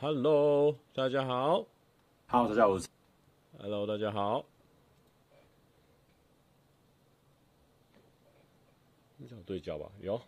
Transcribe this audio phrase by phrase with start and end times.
[0.00, 1.64] Hello，大家好。
[2.26, 2.76] 好，大家好。
[3.58, 4.44] Hello，大家好。
[9.16, 9.92] 你想对焦吧？
[10.00, 10.20] 有。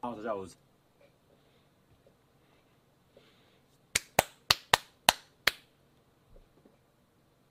[0.00, 0.44] 好，大家好。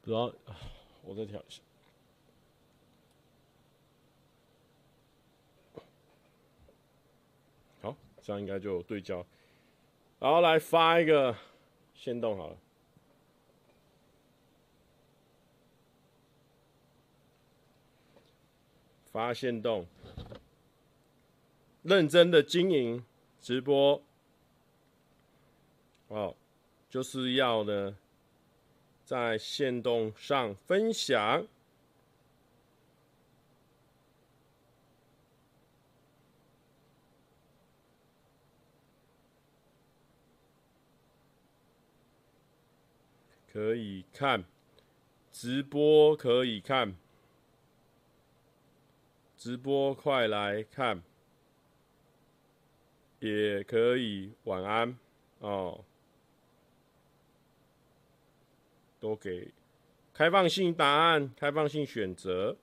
[0.02, 0.34] 不知道，
[1.04, 1.62] 我再调一下。
[7.82, 7.96] 好，
[8.32, 9.26] 这样应该就对焦。
[10.18, 11.36] 然后来发一个
[11.94, 12.58] 线动好了。
[19.12, 19.86] 发线动，
[21.82, 23.04] 认真的经营
[23.42, 24.02] 直播。
[26.08, 26.34] 哦，
[26.90, 27.98] 就是要呢。
[29.04, 31.46] 在线动上分享，
[43.62, 44.44] 可以看。
[45.32, 46.96] 直播，可以看。
[49.38, 51.04] 直播，快来看，
[53.20, 54.98] 也可以晚安。
[55.42, 55.86] 哦。
[59.00, 59.54] 都给。
[60.12, 62.58] 开放性答案，开放性选择。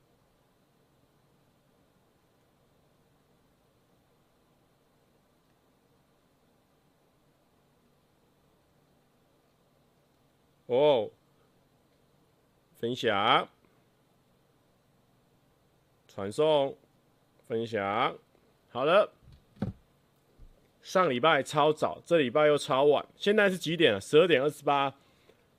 [10.69, 11.09] 哦，
[12.75, 13.49] 分享、
[16.07, 16.77] 传送、
[17.47, 18.15] 分享，
[18.69, 19.11] 好了。
[20.83, 23.99] 上礼拜超早，这礼拜又超晚，现在是几点了？
[23.99, 24.93] 十二点二十八。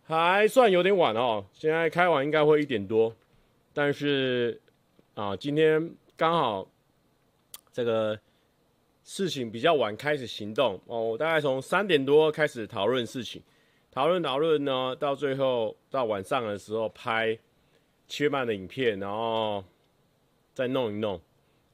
[0.05, 3.14] 还算有点晚哦，现在开完应该会一点多，
[3.72, 4.61] 但是
[5.14, 6.69] 啊，今天刚好
[7.72, 8.19] 这个
[9.03, 10.81] 事情比较晚开始行动。
[10.86, 13.43] 哦，我大概从三点多开始讨论事情，
[13.90, 17.38] 讨论讨论呢，到最后到晚上的时候拍
[18.06, 19.64] 七月半的影片，然后
[20.54, 21.20] 再弄一弄。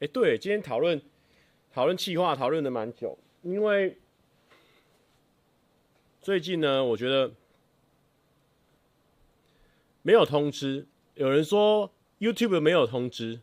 [0.01, 1.01] 哎，对，今天讨论
[1.73, 3.99] 讨论企划讨论的蛮久，因为
[6.21, 7.33] 最近呢，我觉得。
[10.03, 11.91] 没有通知，有人说
[12.21, 13.41] YouTube 没有通知，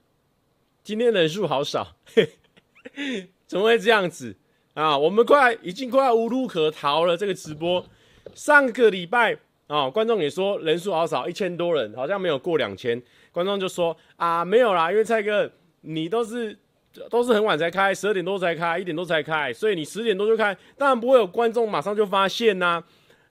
[0.81, 1.97] 今天人数好少，
[3.45, 4.37] 怎么会这样子
[4.73, 4.97] 啊？
[4.97, 7.17] 我们快已经快无路可逃了。
[7.17, 7.85] 这个直播
[8.33, 13.01] 上个礼拜啊，观众也说人数好少，一千多人，好像没有过两千。
[13.31, 15.51] 观众就说啊，没有啦，因为蔡哥
[15.81, 16.57] 你都是
[17.09, 22.83] 都是很晚才开，十二点多才开，一点多才开，所以你十点多就开，当然不会有观众马上就发现呐、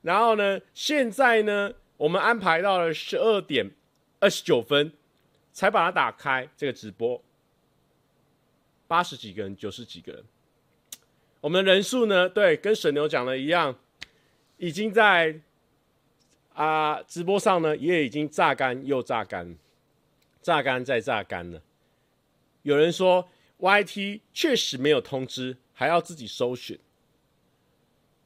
[0.02, 1.72] 然后呢，现在呢？
[1.98, 3.70] 我们安排到了十二点
[4.18, 4.92] 二十九分，
[5.52, 7.22] 才把它打开这个直播，
[8.88, 10.24] 八十几个人，九十几个人。
[11.40, 13.76] 我们人数呢，对，跟沈牛讲的一样，
[14.62, 15.40] 已经在
[16.54, 19.56] 啊、直播上呢，也已经榨干又榨干，
[20.40, 21.60] 榨干再榨干了。
[22.62, 23.28] 有人说
[23.58, 26.78] YT 确实没有通知，还要自己搜寻。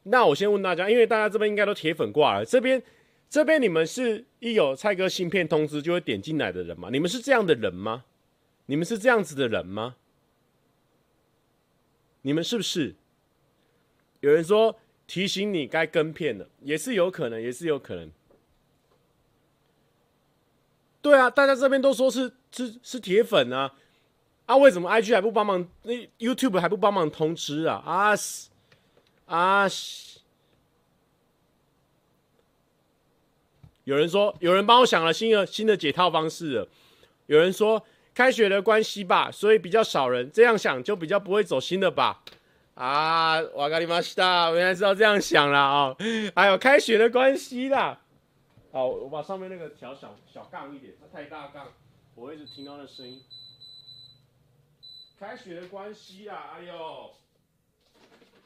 [0.03, 2.83] 那我先问大家，因为大家这边应该都铁粉挂了，这边。
[3.29, 6.91] 这边你们是一有蔡哥新片通知就会点进来的人吗？
[6.93, 8.05] 你们是这样的人吗？
[8.67, 9.97] 你们是这样子的人吗？
[12.23, 12.95] 你们是不是？
[14.21, 18.11] 有人说提醒你该跟片了，也是有可能，也是有可能。
[21.00, 23.75] 对啊，大家这边都说是是是铁粉啊，
[24.47, 25.69] 啊，为什么 IG 还不帮忙？
[25.83, 27.83] 那 YouTube 还不帮忙通知啊？
[27.87, 28.15] 啊
[29.27, 29.69] 啊！
[33.84, 36.69] 有人说，有人帮我想了新的新的解套方式了。
[37.27, 40.28] 有人说，开学的关系吧，所以比较少人。
[40.33, 42.25] 这样想就比较不会走心的吧？
[42.77, 45.97] 啊，瓦卡里马西达，我原来是要这样想了啊、哦！
[46.35, 47.99] 还有开学的关系啦。
[48.71, 51.69] 好，我把上面那个调小小杠一点，它太大杠，
[52.15, 53.23] 我一直听到那声音。
[55.19, 57.13] 开学的关系啊，哎呦，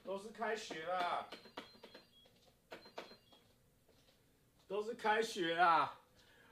[0.07, 1.27] 都是开学啦。
[4.69, 5.95] 都是开学啦！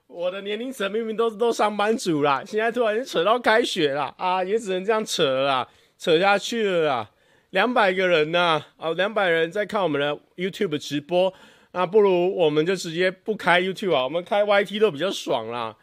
[0.09, 7.11] 我的年龄层明明都是都上班族啦，现在突然就扯到开学啦，啊，也只能这样扯了啦，扯下去了啦。
[7.51, 11.33] 两百个人呐，啊，两百人在看我们的 YouTube 直播，
[11.73, 15.77] 那不如我们就直接不开 YouTube 啊，我们开 YT 都比较爽啦。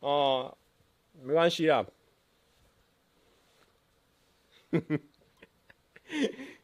[0.00, 0.56] 哦，
[1.22, 1.84] 没关系啊。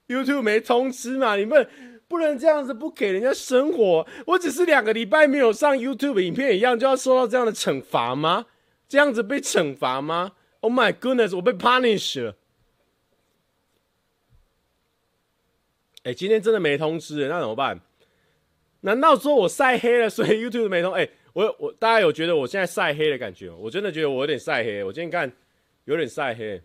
[0.09, 1.37] YouTube 没通知嘛？
[1.37, 1.69] 你们。
[2.09, 8.47] 不能这样子不给人家生活，我只是两个礼拜没有上 YouTube 影片一样，就要受到这样的惩罚吗？
[8.89, 12.35] 这样子被惩罚吗？Oh my goodness，我被 punish 了。
[16.05, 17.81] 哎、今天真的没通知，那怎么办？
[18.81, 20.93] 难道说我晒黑了，所以 YouTube 没通？
[20.93, 23.57] 哎、欸，我我大家有觉得我现在晒黑的感觉吗？
[23.59, 24.83] 我真的觉得我有点晒黑。
[24.85, 25.31] 我今天看
[25.85, 26.63] 有点晒黑。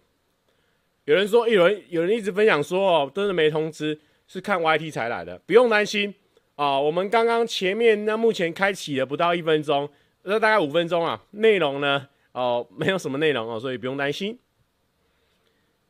[1.05, 6.13] 有人说，有人有人一直分享说哦，真的没通知，是看 YT 才来的，不用担心
[6.55, 9.89] 啊、我们刚刚前面那目前开启了不到一分钟，
[10.21, 12.07] 那大概五分钟啊，内容呢？
[12.31, 14.37] 哦，没有什么内容哦，所以不用担心。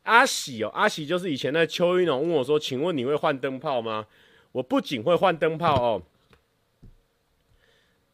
[0.04, 4.06] 阿喜哦，阿喜就是以前那邱一农问我说：“请问你会换灯泡吗？”
[4.52, 6.02] 我不仅会换灯泡哦。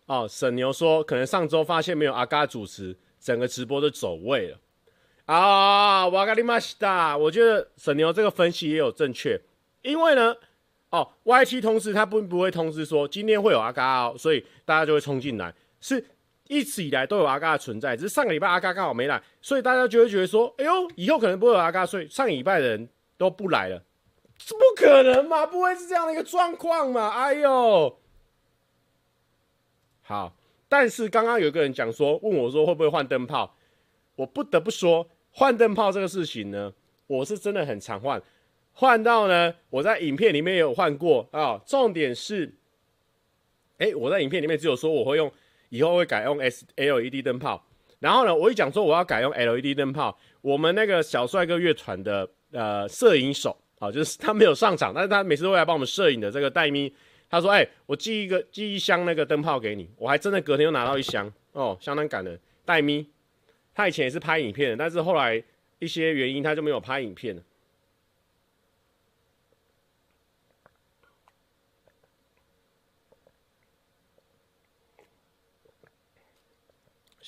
[0.07, 4.59] 哦，沈牛说可能上周发现没有阿嘎主持，整个直播都走位了。
[5.27, 9.41] 啊，瓦嘎里玛西达，我觉得沈牛这个分析也有正确，
[9.83, 10.35] 因为呢，
[10.91, 16.05] 哦，YT 通知他不不会通知说今天会有阿嘎哦，所以大家就会冲进来是。
[16.51, 23.81] 一直以来都有阿嘎的存在，只是上个礼拜阿嘎刚好没来，所以大家就会觉得说：“哎呦，以后可能不会有阿嘎。”所以上个礼拜的人都不来了，
[24.37, 25.47] 这不可能嘛？
[25.47, 27.09] 不会是这样的一个状况嘛？
[27.11, 27.97] 哎呦，
[30.03, 30.35] 好，
[30.69, 33.55] 但是刚刚有一个人讲说，问我说会不会换灯泡，
[34.17, 36.73] 我不得不说，换灯泡这个事情呢，
[37.07, 38.21] 我是真的很常换，
[38.73, 42.53] 换到呢，我在影片里面也有换过啊、重点是，
[43.79, 45.33] 哎，我在影片里面只有说我会用。
[45.71, 47.65] 以后会改用 S LED 灯泡，
[47.99, 56.93] 然后呢，我一讲说我要改用 LED 灯泡，我们那个小帅哥乐团的呃摄影手啊，就是他没有上场，但是他每次都会来帮我们摄影的这个戴咪，
[57.29, 62.39] 他说：“哎、我寄一个寄一箱那个灯泡给你。”我还真的隔天又拿到一箱哦，相当感人。
[62.65, 63.09] 戴咪，
[63.75, 65.43] 他以前也是拍影片的，但是后来
[65.79, 67.43] 一些原因他就没有拍影片了。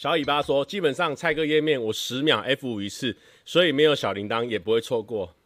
[0.02, 5.36] 小尾巴说：“基本上蔡哥页面我十秒 F 五一次，所以没有小铃铛也不会错过。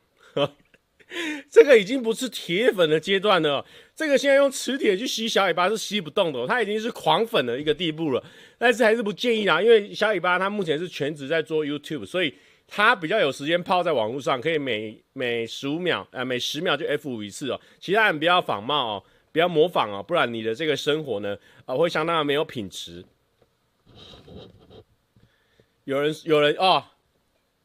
[1.52, 8.24] 这个已经不是铁粉的阶段了，这个现在用磁铁去吸小尾巴是吸不动的，他已经是狂粉的一个地步了。
[8.56, 12.32] 但是还是不建议啦，因为小尾巴他目前是全职在做 YouTube，所以
[12.66, 17.60] 他比较有时间泡在网络上，可以每每十五秒、呃、每十秒就 F 五一次哦。
[17.78, 21.36] 其他人不要仿冒哦，不要模仿哦，不然你的这个生活呢
[21.66, 23.04] 啊、呃、会相当的没有品质。”
[25.84, 26.84] 有人，有人哦，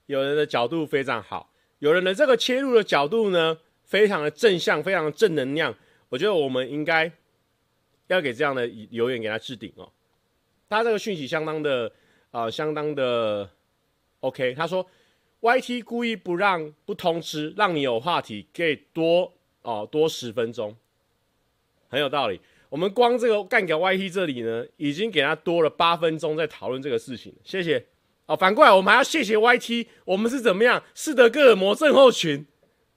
[0.05, 5.75] 有人的角度非常好，有人的这个切入的角度呢，非常的正向，非常的正能量。
[6.09, 7.11] 我觉得我们应该
[8.07, 9.91] 要给这样的留言给他置顶哦。
[10.69, 11.91] 他这个讯息相当的
[12.31, 13.49] 啊、相当的
[14.19, 14.53] OK。
[14.53, 14.85] 他说
[15.41, 20.77] ，YT 故意不让不通知，让你有话题可以多哦多十分钟，
[21.89, 22.39] 很有道理。
[22.71, 27.85] 我们光这个干掉 YT 这里呢，已经给他多了八分钟在讨论这个事情，谢谢。
[28.27, 30.81] 哦，反过来我们还要谢谢 YT，我们是怎么样？
[30.93, 32.47] 斯德哥尔摩症候群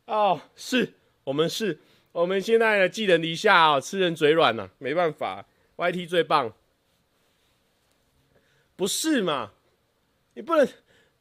[0.06, 0.94] 哦，是
[1.24, 1.80] 我们是，
[2.12, 5.44] 我们现在呢寄人篱下、哦，吃人嘴软呐、啊，没办法
[5.76, 6.54] ，YT 最棒，
[8.76, 9.50] 不是嘛？
[10.34, 10.68] 你不能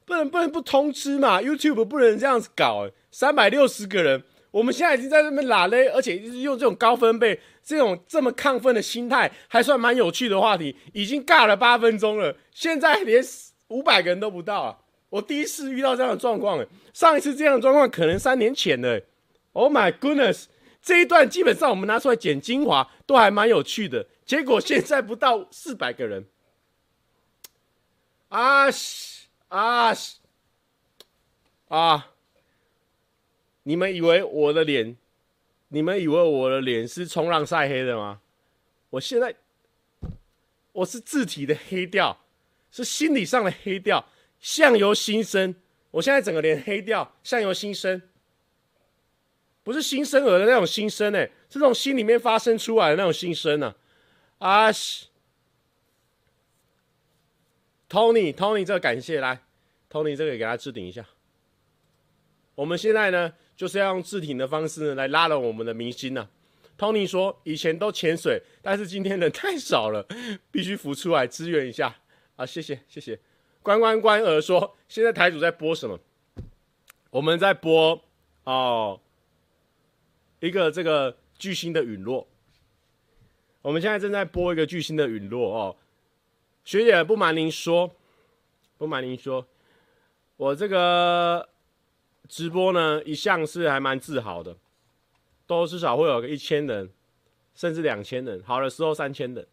[0.06, 4.24] 不能不能不通知嘛？YouTube 不能这样子搞，三百六十个人，
[4.54, 13.22] 我们现在已经在这边拉嘞，而且用这种高分贝、这种这么亢奋的心态，还算蛮有趣的话题，已经尬了八分钟了，现在连。
[13.70, 14.78] 五百个人都不到啊！
[15.10, 19.02] 我第一次遇到这样的状况诶，上一次这样的状况可能三年前了。
[19.54, 20.46] Oh my goodness！
[20.80, 26.28] 这一段基本上我们拿出来剪精华都还蛮有趣的，结果现在不到四百个人。
[28.28, 30.20] 啊西啊西
[31.70, 32.13] 啊！
[33.64, 34.96] 你们以为我的脸？
[35.70, 38.22] 你们以为我的脸是冲浪晒黑的吗？
[38.92, 39.36] 我现在
[40.72, 42.20] 我是字体的黑掉。
[42.76, 44.04] 是心理上的黑掉，
[44.40, 45.54] 相由心生。
[45.92, 48.02] 我现在整个脸黑掉，相由心生，
[49.62, 53.76] 不是新生儿的那种心声，哎，是这种心里面发生出来的那种心声呢。
[54.40, 55.10] 啊西
[57.88, 59.44] ，Tony，Tony，这个感谢来
[59.92, 61.06] ，Tony 这个也给他置顶一下。
[62.56, 66.28] 我们现在呢，就是要用置顶的方式呢来拉拢我们的明星呢。
[66.78, 70.06] Tony 说，以前都潜水，但是今天人太少了，
[70.52, 71.96] 必须浮出来支援一下。
[72.36, 73.20] 啊，谢谢谢谢，
[73.62, 76.00] 关关关儿说，现在台主在播什么？
[77.12, 78.02] 我们在播
[78.46, 79.00] 哦，
[80.40, 82.28] 一个这个巨星的陨落。
[83.62, 85.76] 我们现在正在播一个巨星的陨落哦。
[86.66, 87.96] 学姐不瞒您说，
[88.80, 89.46] 不瞒您说，
[90.38, 91.48] 我这个
[92.34, 94.58] 直播呢，一向是还蛮自豪的，
[95.46, 96.90] 都至少会有个一千人，
[97.54, 99.48] 甚至两千人，好的时候三千人。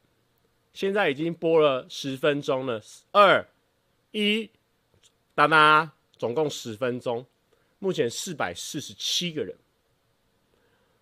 [0.72, 2.80] 现在已经播了十分钟了，
[3.12, 3.46] 二
[4.12, 4.48] 一，
[5.34, 7.26] 哒哒，总共十分钟，
[7.80, 9.54] 目前四百四十七个人。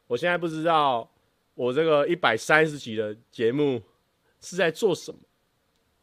[0.09, 1.09] 我现在不知道
[1.55, 3.81] 我这个一百三十集的节目
[4.41, 5.21] 是在做什么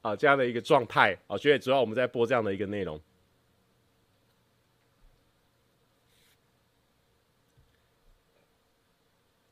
[0.03, 0.15] 啊？
[0.15, 2.97] 这样的一个状态啊，所以主要我们在播这样的一个内容。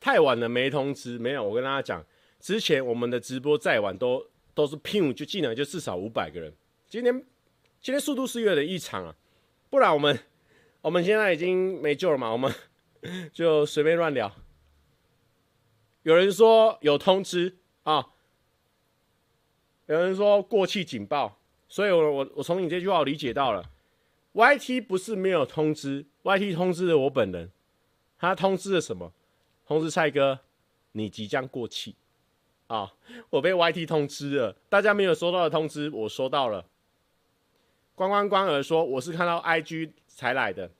[0.03, 1.41] 太晚了没通知，没有。
[1.41, 2.05] 我跟大家讲，
[2.37, 6.53] 之前我们的直播再晚都都是拼，就进来就至少五百个人。
[6.89, 7.25] 今天
[7.79, 9.15] 今天速度是有点异常啊，
[9.69, 10.19] 不然我们
[10.81, 12.53] 我们现在已经没救了嘛，我们
[13.31, 14.29] 就随便乱聊。
[16.01, 18.09] 有人说有通知啊，
[19.85, 23.71] 有人说过气警报，所以我我我从你这句话我理解到了
[24.33, 27.49] ，YT 不是没有通知，YT 通知了我本人，
[28.17, 29.13] 他通知了什么？
[29.66, 30.40] 通知蔡哥，
[30.92, 31.96] 你即将过气
[32.66, 32.92] 啊！
[33.30, 36.66] 我被 YT 通知了，大家没有收到的通知，我收到了。
[37.94, 40.70] 关关关儿说我是看到 IG 才来的，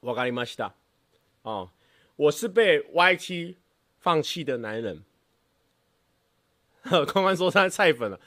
[0.00, 0.72] わかりました
[1.42, 1.70] 哦，
[2.16, 3.56] 我是被 YT。
[3.98, 5.02] 放弃的男人，
[6.82, 8.20] 呵， 关关说他是菜粉了，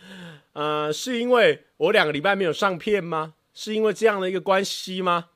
[0.51, 3.33] 呃，是因为我两个礼拜没有上片吗？
[3.53, 5.29] 是因为这样的一个关系吗？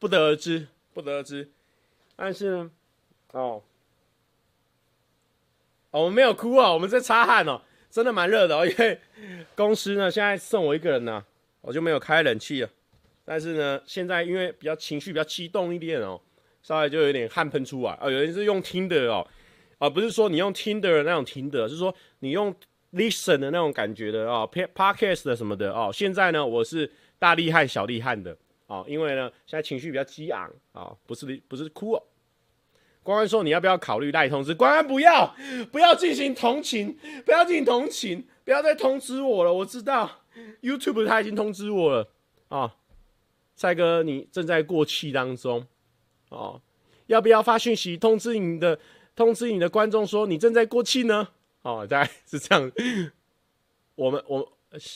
[0.00, 1.52] 不得而知，不得而知。
[2.16, 2.70] 但是呢，
[3.33, 3.61] 哦，
[5.91, 8.99] 哦，我们没有哭哦，我们在擦汗哦，真的蛮热的哦，因为
[9.55, 11.23] 公司呢现在剩我一个人呢，
[11.61, 12.69] 我就没有开冷气了。
[13.25, 16.19] 但是呢，现在因为比较情绪比较激动一点哦，
[16.61, 19.25] 稍微就有点汗喷出来啊，有人是用听的哦。
[19.79, 22.55] 啊，不是说你用听的那种听的，是说你用
[22.93, 25.89] listen 的那种感觉的啊，podcast 的什么的哦。
[25.93, 28.37] 现在呢，我是大厉害小厉害的
[28.67, 32.03] 哦，因为呢，现在情绪比较激昂啊，不是不是哭哦。
[33.03, 34.55] 关关说你要不要考虑赖通知？
[34.55, 35.35] 关关不要，
[35.71, 39.53] 不要进行同情，不要进行同情，不要再通知我了。
[39.53, 40.09] 我知道
[40.61, 42.09] YouTube 他已经通知我了
[42.47, 42.75] 啊，
[43.55, 45.67] 蔡哥你正在过气当中
[46.29, 46.61] 哦，
[47.07, 48.79] 要不要发讯息通知你的？
[49.15, 51.27] 通知你的观众说你正在过气呢，
[51.61, 52.71] 哦，大概是这样。
[53.93, 54.39] 我们我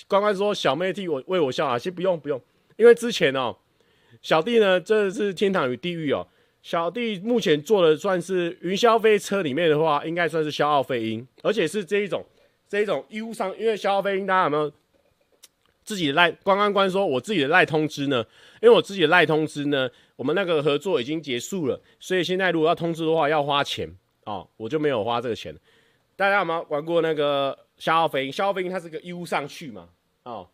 [0.07, 2.41] 关关说小妹替我为我笑啊，先不用不用，
[2.77, 3.55] 因为之前哦，
[4.23, 6.27] 小弟呢这是天堂与地狱哦，
[6.67, 12.25] 小弟目前做的算是云霄飞车里面的话，应该算是消耗飞鹰，而且是这一种
[12.67, 14.69] 这一种义务上，因为消耗飞鹰大家有没有
[15.85, 18.17] 自己赖关关关说我自己的赖通知呢？
[18.61, 23.89] 因为我自己的赖通知呢，我们那个合作已经结束了，所以现在如果要通知的话要花钱。
[24.25, 25.55] 哦，我就没有花这个钱。
[26.17, 28.31] 大家有没有玩过那个消耗飞鹰？
[28.33, 29.87] 消耗飞鹰它是个 U 上去嘛？
[30.23, 30.49] 哦，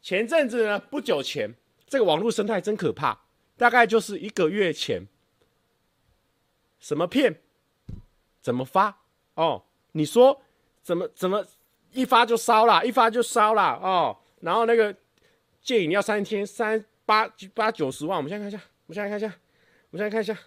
[0.00, 1.52] 前阵子呢，不久前，
[1.88, 3.18] 这个网络生态真可怕。
[3.56, 5.02] 大概就是一个月前，
[6.78, 7.40] 什么片，
[8.40, 9.02] 怎么发？
[9.34, 10.42] 哦，你说
[10.82, 11.44] 怎么怎么
[11.92, 14.16] 一发就烧了，一发就烧了哦。
[14.40, 14.94] 然后那个
[15.60, 19.26] 借饮料三天三八八九十万，我们现在看一下，我们现在看一下，
[19.90, 20.38] 我们现在看一下，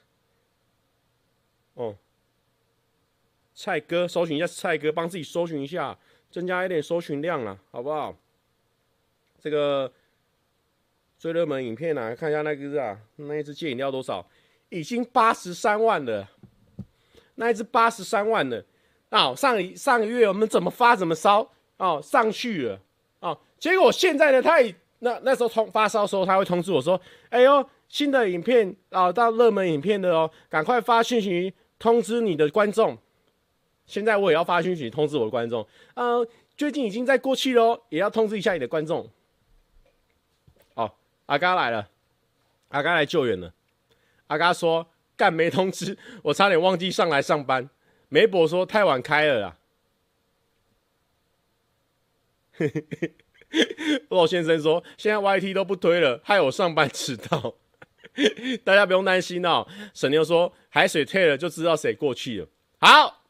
[1.76, 1.96] 哦。
[3.54, 5.96] 蔡哥，搜寻一下蔡哥，帮自己搜寻一下，
[6.32, 8.18] 增加一点搜寻量了，好不好？
[9.40, 9.92] 这个
[11.20, 14.26] 最热门影片啊，看一下那个啊，那一支戒饮料多少？
[14.72, 16.28] 已经八十三万了，
[17.36, 18.66] 那一只八十三万了。
[19.10, 22.80] 啊，上一上个月我们怎么发怎么烧哦，上去了
[23.20, 23.38] 哦。
[23.60, 27.00] 结果现在呢，他也那那时候通发烧的时候，他会通知我说
[27.30, 32.98] ：“哎呦，新的影片啊、到热门影片的哦，赶快发讯息通知你的观众。”
[33.86, 36.26] 现在我也要发讯息通知我的观众，呃，
[36.56, 39.10] 最近已经在过去喽，也要通知一下你的观众。
[40.76, 40.90] 哦，
[41.26, 41.90] 阿嘎来了，
[42.70, 43.54] 阿嘎来救援了。
[44.32, 47.70] 阿嘎说干没通知， 我差点忘记上来上班。
[48.08, 49.58] 梅博说太晚开了啦。
[54.08, 57.56] 洛先生说现在 YT 都不推了，害我上班迟到。
[58.64, 59.68] 大家不用担心哦。
[59.94, 62.48] 沈牛说海水退了就知道谁过去了。
[62.80, 63.24] 好。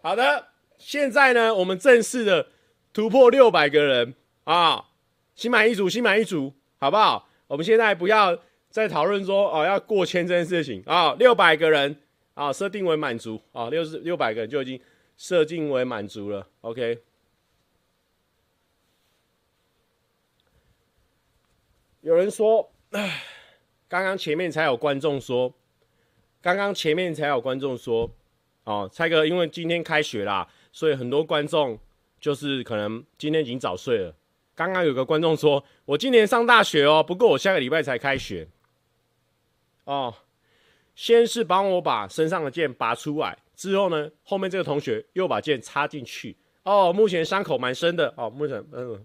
[0.00, 2.48] 好的，现在呢，我们正式的
[2.94, 4.86] 突破六百个人啊，
[5.34, 7.28] 心满意足，心满意足，好不好？
[7.48, 8.38] 我们现在不要
[8.72, 11.96] 在讨论说哦，要过千这件事情啊，六百个人
[12.34, 14.80] 啊，设定为满足啊，六十六百个人就已经
[15.16, 16.48] 设定为满足了。
[16.62, 16.98] OK，
[22.00, 23.22] 有人说，唉，
[23.88, 25.52] 刚刚前面才有观众说，
[26.40, 28.10] 刚刚前面才有观众说。
[28.64, 31.76] 哦，蔡哥，因为今天开学啦，所以很多观众
[32.20, 34.14] 就是可能今天已经早睡了。
[34.54, 38.46] 刚刚有个观众说，我今年上大学哦，不过我下个礼拜才开学。
[39.84, 40.14] 哦，
[40.94, 46.36] 先是帮我把身上的剑拔出来，之后呢，后面这个同学又把剑插进去。
[46.62, 48.14] 哦，目前伤口蛮深的。
[48.16, 49.04] 哦，目前嗯，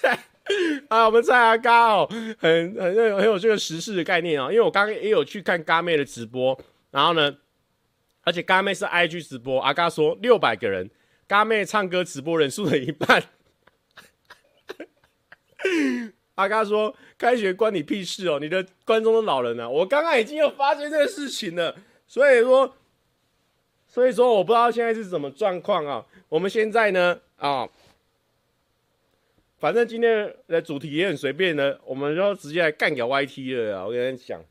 [0.00, 0.18] 呃、
[0.88, 6.58] 啊，我们在阿刚哦，很很很有这个时事的概念啊、哦，因为我刚刚也有去看嘎妹的直播，
[6.90, 7.38] 然后呢，
[8.22, 10.90] 而且嘎妹是 IG 直播，阿嘎说六百个人，
[11.26, 13.22] 嘎妹唱歌直播人数的一半。
[16.34, 18.38] 阿嘎说：“开学关你屁事哦！
[18.40, 19.68] 你的观众都老人了。
[19.68, 21.76] 我刚刚已经有发现这个事情了，
[22.06, 22.74] 所以说，
[23.86, 26.06] 所以说我不知道现在是什么状况啊。
[26.30, 27.68] 我们现在呢，啊，
[29.58, 33.84] 反正今天的主题也很随便的，我们就直接来干掉 YT 了啊！
[33.84, 34.42] 我跟你讲，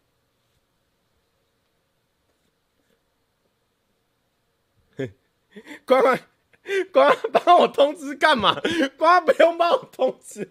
[5.83, 6.19] 关关
[6.91, 8.61] 关帮我通知干嘛？
[8.97, 10.47] 关不用帮我通知。”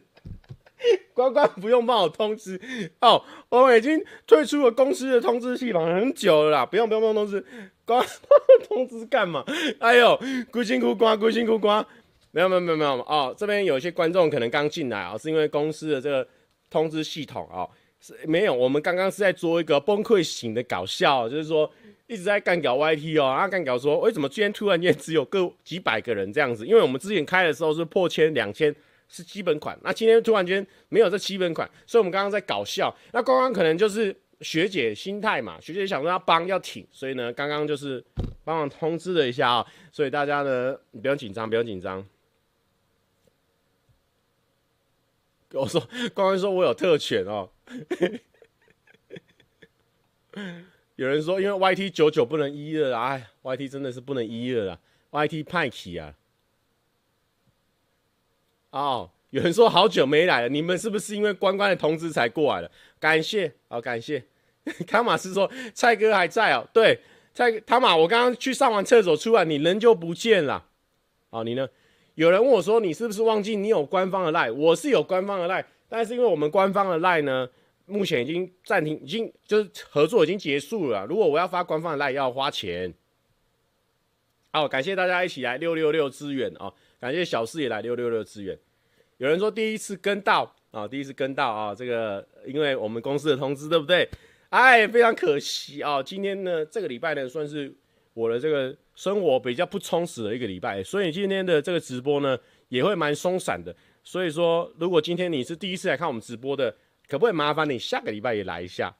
[1.12, 2.60] 关关不用帮我通知
[3.00, 7.44] 哦，我们已经退出了公司的通知系统很久了啦，不用不用不用通知，
[7.84, 8.04] 关
[8.66, 9.44] 通知干嘛？
[9.78, 10.18] 哎呦，
[10.50, 11.84] 孤辛苦关，孤辛苦关，
[12.30, 16.26] 没有没有没有没有哦，这边有一些观众可能刚进来啊、哦，是因为公司的这个
[16.70, 17.70] 通知系统啊、哦，
[18.00, 21.70] 是没有，我们刚刚是在做一个崩溃型的搞笑，就是说
[22.06, 26.66] 一直在干搞 YT 哦，然后干搞说为什么今天突然间只有个几百个人这样子？
[26.66, 28.74] 因为我们之前开的时候是破千两千。
[29.12, 32.94] 是基本款，那今天突然间没有这基本款，所以我们刚刚在搞笑。
[33.12, 38.02] 那刚刚可能就是学姐心态嘛，学姐想说要帮要挺，所以呢，刚刚就是
[38.44, 42.06] 帮忙通知了一下啊、所以大家呢，你不用紧张，不用紧张。
[45.52, 45.80] 我说，
[46.14, 47.50] 刚刚说我有特权哦、
[50.94, 54.78] 有人说，因为 YT 九九不能一了，哎，YT 真的是不能一了
[55.10, 56.14] ，YT 派起啊。
[58.70, 62.70] 哦，有人说好久没来了，你们是不是因为关关的通知才过来了？
[62.98, 64.24] 感谢，好、哦、感谢。
[64.86, 67.00] 汤马斯说蔡哥还在哦，对，
[67.32, 70.66] 蔡汤马，我刚刚去上完厕所出来，你人就不见了。
[71.30, 71.68] 哦，你呢？
[72.14, 74.52] 有人问我说，你是不是忘记你有官方的 line？
[74.52, 77.48] 我是有官方的 line，但是因为我们官方的 line 呢，
[77.86, 81.06] 目前已经暂停，已经就是合作已经结束了。
[81.06, 82.92] 如果我要发官方的 line，要花钱。
[84.52, 86.74] 好，感谢大家一起来六六六支援啊！
[87.00, 88.58] 感谢小四也来六六六支援。
[89.16, 94.08] 有人说第一次跟到啊，第一次跟到啊，这个因为我们公司的通知，对不对？
[94.50, 97.74] 哎，非常可惜啊，今天呢，这个礼拜呢，算是
[98.14, 103.74] 我的这个生活比较不充实的一个礼拜，所以今天的这个直播呢，也会蛮松散的。
[104.02, 106.74] 所以说，如果今天你是第一次来看我们直播的，
[107.08, 108.94] 可不可以麻烦你下个礼拜也来一下，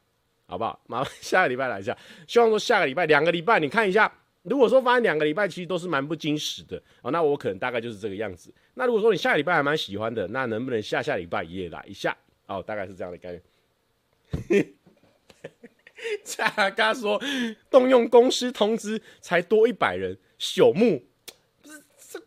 [0.46, 0.80] 好不好？
[0.86, 4.12] 麻烦 下个礼拜来一下，希望说下个礼拜两个礼拜你看一下。
[4.42, 8.52] 如果说发现两个礼拜其实都是蛮不经实的哦，那我可能大概就是这个样子。
[8.74, 12.16] 那如果说你下礼拜还蛮喜欢的，那能不能下下礼拜也来一下？
[12.46, 13.30] 哦，大概是这样的概
[14.48, 14.66] 念。
[16.24, 17.20] 恰嘎说
[17.68, 21.04] 动用公司通知才多一百人，朽木
[21.60, 22.18] 不是这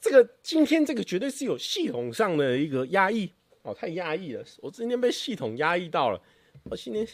[0.00, 3.32] 这个今天这个绝对是有系统上的一个压抑
[3.62, 6.20] 哦，太压抑了，我今天被系统压抑到了，
[6.64, 7.06] 我今天。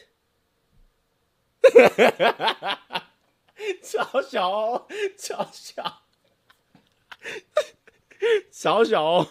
[3.82, 6.02] 小小哦，小小，
[8.50, 9.28] 小小哦，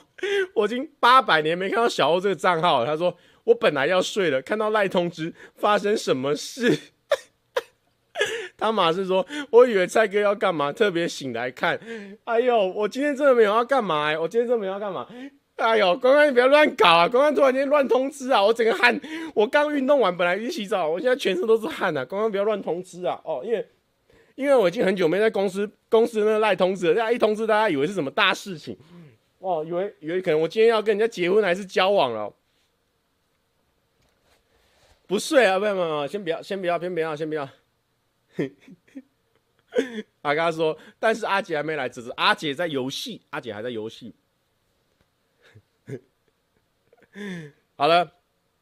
[0.54, 2.86] 我已经八百年没看到小欧这个账号了。
[2.86, 6.80] 他说我本来要睡了，看到赖通知，发生什么事？
[8.58, 11.80] 他马是说，我以为蔡哥要干嘛，特别醒来看。
[12.26, 15.08] 哎呦，我今天真的没有要干嘛哎、我今天真的没有要干嘛。
[15.56, 17.10] 哎呦，关关你不要乱搞啊！
[17.10, 19.00] 关关突然间乱通知啊，我整个汗，
[19.34, 22.06] 我刚运动完，本来去洗澡，我现在全身都是汗啊。
[22.06, 23.20] 关关不要乱通知啊！
[23.24, 23.68] 哦，因为。
[24.42, 28.76] 因为我已经很久没在公司公司那个赖通知了，大家一通知，大家以为是什么大事情，
[29.38, 32.34] 哦，以为以为可能我今天要跟人家结婚还是交往了，
[35.06, 37.48] 不睡啊，不要不，先不要，先不要，先不要，先不要。
[40.24, 44.16] 阿嘎说，但是阿杰还没来，只是阿杰在游戏，阿杰还在游戏。
[47.78, 48.12] 好了，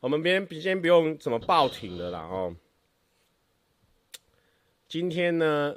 [0.01, 2.53] 我们边先不用怎么报停的啦，哦。
[4.89, 5.75] 今天呢，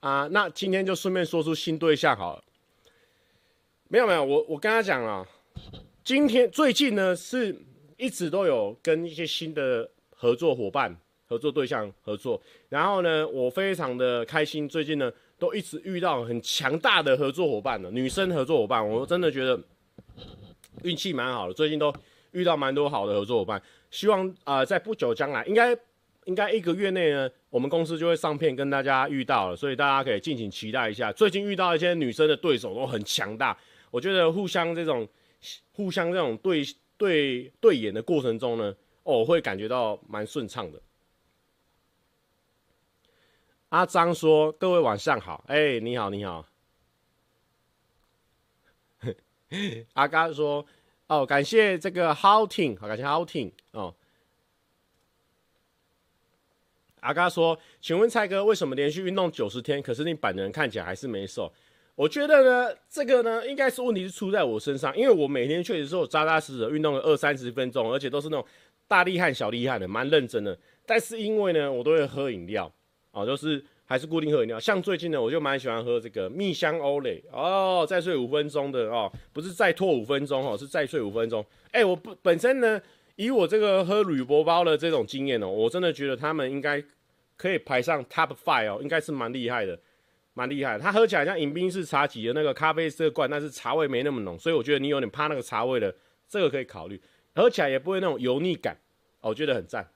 [0.00, 2.42] 啊，那今天就顺便说出新对象好了。
[3.88, 5.28] 没有没有，我我跟他讲了，
[6.02, 7.54] 今天最近呢是
[7.98, 10.96] 一直都有跟一些新的合作伙伴、
[11.28, 14.66] 合作对象合作，然后呢，我非常的开心。
[14.66, 19.60] 最近呢，都一直遇到很强大的合作伙伴的女生合作伙伴，我真的觉得
[20.82, 21.52] 运气蛮好的。
[21.52, 21.92] 最近都
[22.30, 25.78] 遇到蛮多好的合作伙伴，希望啊、在不久将来应该。
[26.24, 31.12] 应该一个月内呢，我们公司就会上片跟大家遇到了，所以大家可以敬请期待一下。
[31.12, 33.56] 最近遇到一些女生的对手都很强大，
[33.90, 35.06] 我觉得互相这种
[35.72, 36.64] 互相这种对
[36.96, 40.80] 对对演的过程中呢，哦，我会感觉到蛮顺畅的。
[43.70, 46.46] 阿张说：“各位晚上好，哎、你好，你好。
[49.94, 50.64] ”阿嘎说
[51.08, 53.92] ：“哦，感谢这个 Houting，好，感谢 Houting 哦。
[57.04, 61.52] 阿嘎说：“请问蔡哥，为什么连续运动九十天，可是你本人看起来还是没瘦？
[61.94, 68.46] 我觉得呢，这个呢，应该是问题是出在我身上，因为我每天确实是我扎扎实实运动了二三十分钟，而且都是那种
[68.88, 70.58] 大厉害、小厉害的，蛮认真的。
[70.86, 72.72] 但是因为呢，我都会喝饮料，
[73.12, 74.58] 哦，就是还是固定喝饮料。
[74.58, 81.44] 像最近呢，我就蛮喜欢喝这个蜜香欧蕾哦，再睡五分钟的哦，不是再拖五分钟哦，是再睡五分钟。
[81.70, 82.80] 哎，我不本身呢。”
[83.16, 86.82] 以我这个喝铝箔包的这种经验哦，我真的觉得他们应该
[87.36, 89.78] 可以排上 top five 哦，应该是蛮厉害的，
[90.32, 90.80] 蛮厉害的。
[90.80, 95.94] 它喝起来像饮宾式茶几的那个咖啡色罐，但是茶味没那么浓，所以我觉得你有点怕那个茶味的，
[96.28, 97.00] 这个可以考虑。
[97.34, 98.76] 喝起来也不会那种油腻感，
[99.20, 99.88] 我觉得很赞。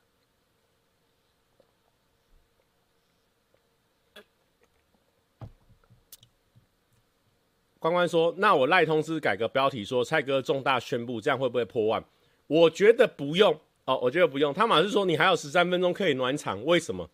[7.80, 12.04] 关关说：“那我赖通知改个标题说蔡哥重大宣布，这样会不会破万？”
[12.48, 14.52] 我觉得不用哦，我觉得不用。
[14.52, 17.08] 汤马是说你还有十三分钟可以暖场，为什么？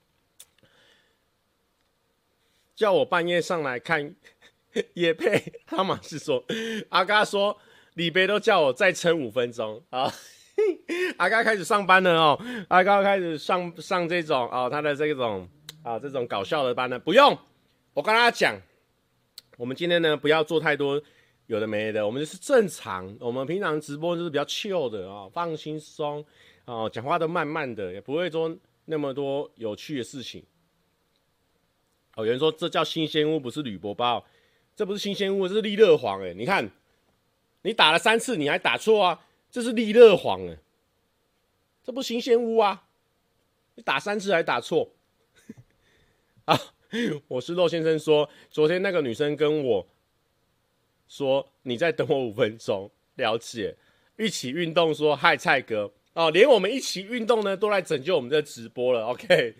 [2.74, 4.14] 叫我半夜上来看
[4.94, 5.52] 也配。
[5.66, 6.44] 汤马是说，
[6.88, 7.56] 阿嘎说
[7.94, 10.12] 李贝都叫我再撑五分钟啊。
[11.18, 15.48] 阿嘎开始上班了哦，阿嘎开始上上这种哦，他的这种
[15.82, 17.36] 啊这种搞笑的班呢，不用。
[17.92, 18.60] 我跟大家讲，
[19.56, 21.00] 我们今天呢不要做太多。
[21.46, 23.14] 有的没的，我们就是正常。
[23.20, 26.24] 我们平常直播就是比较 chill 的啊，放轻松
[26.64, 30.42] 啊，讲话都慢慢的，也不会说那么多有趣的事情。
[32.16, 34.24] 哦，有人说这叫新鲜屋，不是铝箔包，
[34.74, 36.22] 这不是新鲜屋，这是利乐黄。
[36.22, 36.70] 哎，你看，
[37.60, 39.26] 你打了三次，你还打错啊？
[39.50, 40.56] 这是利乐黄哎，
[41.82, 42.84] 这不新鲜屋啊？
[43.74, 44.90] 你打三次还打错？
[46.46, 46.58] 啊，
[47.28, 49.86] 我是肉先生说，昨天那个女生跟我。
[51.08, 53.76] 说你再等我五分钟，了解。
[54.16, 59.06] 一起运动说嗨蔡哥哦，连我们一起运动呢都来拯救我们这直播了。
[59.06, 59.54] OK，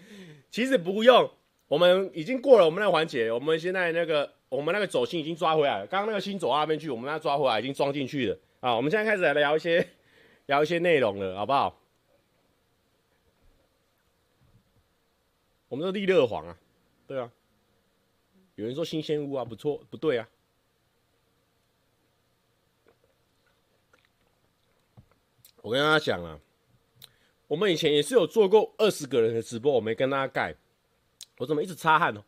[0.48, 1.28] 其实不用，
[1.66, 5.86] 我们已经过了我们那个环节，我们现在那个我们那个走心已经抓回来了。
[5.88, 8.76] 刚刚那个心走那边去，我们那抓回来已经装进去了啊。
[8.76, 9.84] 我们现在开始来聊一些
[10.46, 11.80] 聊一些内容了，好不好？
[15.68, 16.56] 我们的利乐黄啊，
[17.08, 17.28] 对啊，
[18.54, 20.28] 有人说新鲜屋啊，不错，不对啊。
[25.64, 26.38] 我跟大家讲啊，
[27.48, 30.54] 我们以前也是有做过二十个人的直播，我没跟大家盖。
[31.38, 32.22] 我怎么一直擦汗哦？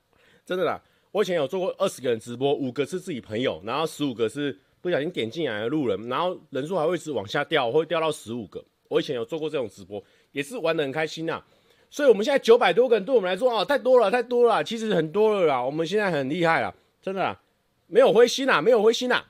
[0.47, 8.65] 真的啦，我以前有做过二十个人直播，五个是自己朋友，然后十五个是不小心点进来的路人，然后人数还会一直往下掉，会掉到十五个。
[8.89, 11.45] 我以前有做过这种直播，也是玩得很开心呐。
[11.91, 14.65] 所以我们现在九百多个人，对我们来说啊，太多了，太多了。
[14.65, 17.39] 其实很多了啦，我们现在很厉害了，真的啦，
[17.87, 19.23] 没有灰心呐，没有灰心呐。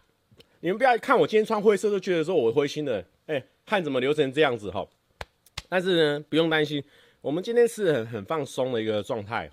[0.60, 4.86] 你们不要看我今天穿灰色就觉得说我灰心的，哎、看怎么流成这样子哈，
[5.68, 6.82] 但是呢，不用担心，
[7.20, 9.50] 我们今天是很很放松的一个状态。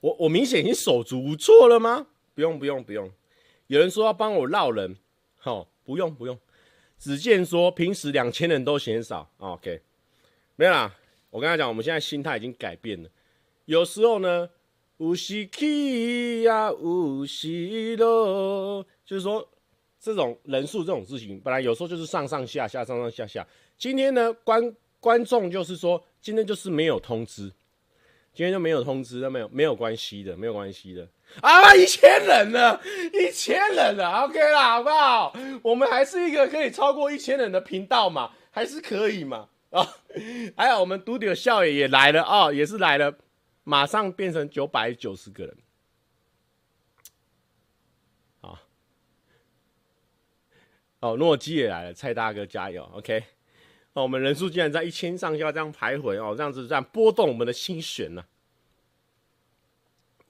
[0.00, 2.08] 我我明显已经手足无措了吗？
[2.34, 3.10] 不用不用不用，
[3.68, 4.94] 有人说要帮我绕人，
[5.38, 6.38] 好，不用不用。
[6.98, 9.80] 只见说平时两千人都嫌少，OK，
[10.56, 10.94] 没有啦。
[11.30, 13.08] 我跟他讲，我们现在心态已经改变了，
[13.64, 14.50] 有时候呢。
[14.98, 19.48] 有时起呀，有时落，就是说
[20.00, 23.46] 这种人数这种事情，本来有时候就是上上下下，上上下下。
[23.76, 27.44] 今天呢，观观众就是说，今天就是没有通知，
[28.34, 31.08] 今天就没有通知，那没有没有关系的，没有关系的
[31.42, 31.72] 啊！
[31.76, 32.80] 一千人了，
[33.12, 35.32] 一千人了，OK 啦，好不好？
[35.62, 39.48] 我们还是一个可以超过一千人的频道嘛，还是可以嘛？
[39.70, 39.86] 啊，
[40.56, 43.14] 还有我们独独的少爷也来了啊、也是来了。
[43.68, 45.54] 马上变成九百九十个人，
[48.40, 48.58] 好，
[51.00, 53.22] 哦，诺基也来了，蔡大哥加油，OK，
[53.92, 58.24] 哦，我们人数竟然在一千上下这样徘徊哦，这样子这样波动我们的心弦呢、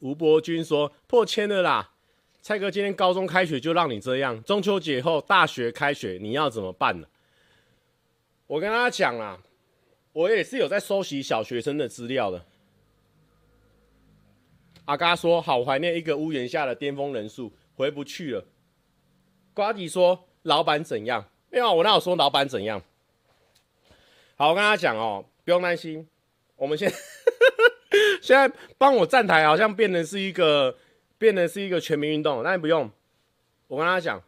[0.00, 1.92] 吴伯君说破千了啦，
[2.42, 7.06] 蔡哥今天高中开学就让你这样，中秋节后大学开学你要怎么办呢？
[8.48, 9.40] 我跟大家讲啦，
[10.12, 12.44] 我也是有在收集小学生的资料的。
[14.88, 18.46] 阿嘎说：“好怀念一个屋檐下的巅峰人数，回不去了。”
[19.52, 21.28] 瓜迪说：“老板怎样？
[21.50, 22.82] 没有，我那有说老板怎样？”
[24.36, 26.08] 好，我跟他讲哦，不用担心，
[26.56, 26.96] 我们现在
[28.22, 30.74] 现在帮我站台，好像变成是一个
[31.18, 32.90] 变成是一个全民运动，但不用。
[33.66, 34.22] 我跟他讲，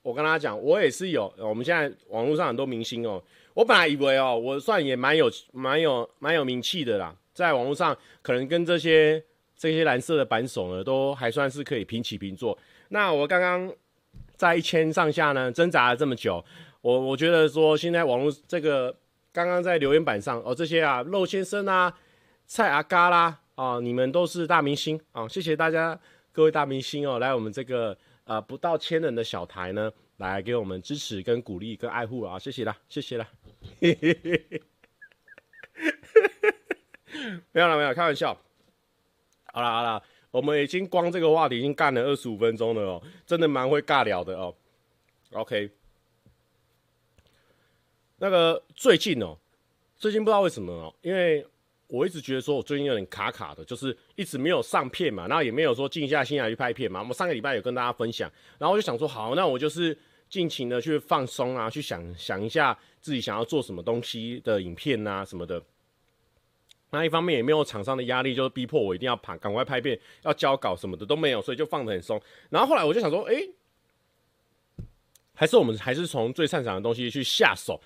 [0.00, 1.30] 我跟他讲，我也是有。
[1.36, 3.22] 我们现在网络上很多明星哦，
[3.52, 7.14] 我本来以为哦，我算也蛮有蛮有蛮有名气的啦。
[7.34, 9.22] 在网络上，可能跟这些
[9.56, 12.56] 这些蓝色的扳手呢，都还算是可以平起平坐。
[12.88, 13.70] 那我刚刚
[14.36, 16.44] 在一千上下呢挣扎了这么久，
[16.80, 18.96] 我我觉得说现在网络这个
[19.32, 21.92] 刚刚在留言板上哦，这些啊肉先生啊、
[22.46, 25.98] 蔡阿嘎啦啊，你们都是大明星啊，谢谢大家
[26.32, 33.26] 各位大明星哦，来我们这个呃不到千人的小台呢，来给我们支持跟鼓励跟爱护啊，谢谢啦，谢谢啦，
[37.52, 38.36] 没有了，没有，开玩笑。
[39.52, 44.54] 好了，好了，我们已经光这个话题已经干了二十五分钟了哦，真的蛮会尬聊的哦。
[45.32, 45.70] OK，
[48.18, 49.36] 那个最近哦，
[49.96, 51.46] 最近不知道为什么哦，因为
[51.86, 56.98] 我一直觉得说我最近有点卡卡的，就是一直没有上片嘛，然后也没有说静下心来去拍片嘛。
[57.00, 59.96] 我们上个礼拜有跟大家分享，然后我就想说，好，那我就是
[60.28, 65.62] 尽情的去放松啊，去想想一下自己想要做什么东西的影片啊什么的。
[66.94, 72.20] 那一方面也没有厂商的压力，就是逼迫我一定要拍，赶快拍片，要交稿什么的都没有，所以就放得很松。
[72.48, 73.34] 然后后来我就想说，哎、
[75.34, 77.80] 还是我们还是从最擅长的东西去下手。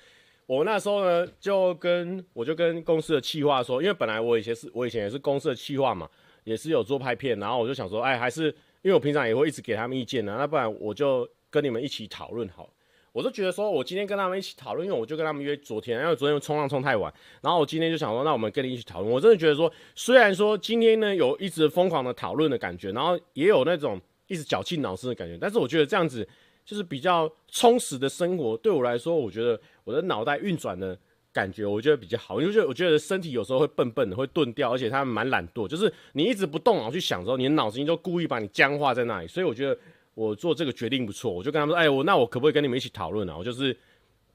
[0.46, 6.08] 我那时候呢，就跟我就跟公司的企划说，因为本来我以前是我以前也是公司的企划嘛，
[6.44, 8.46] 也是有做拍片，然后我就想说，哎、还是
[8.82, 12.70] 因为我平常也会一直给他们意见呢，那不然我就跟你们一起讨论好了。
[13.18, 19.12] 我就觉得说，我今天跟他们一起讨论，因为我就跟他们约昨天，因为昨天冲浪冲太晚，然后我今天就想说，那我们跟你一起讨论。
[19.12, 26.24] 我真的觉得说，虽然说今天呢有一直疯狂的讨论的感觉，然后也有那种一直绞尽脑汁的感觉，但是我觉得这样子
[26.64, 28.56] 就是比较充实的生活。
[28.58, 30.96] 对我来说，我觉得我的脑袋运转的
[31.32, 39.76] 感觉，我觉得比较好，因为我觉得身体有时候会笨笨的，会钝掉，而且他们蛮懒惰，就是你一直不动脑去想的时候，你的脑子就故意把你僵化在那里，所以我觉得。
[40.18, 43.36] 我做这个决定不错，我就跟他们说，哎，我那我可不可以跟你们一起讨论啊？
[43.38, 43.76] 我就是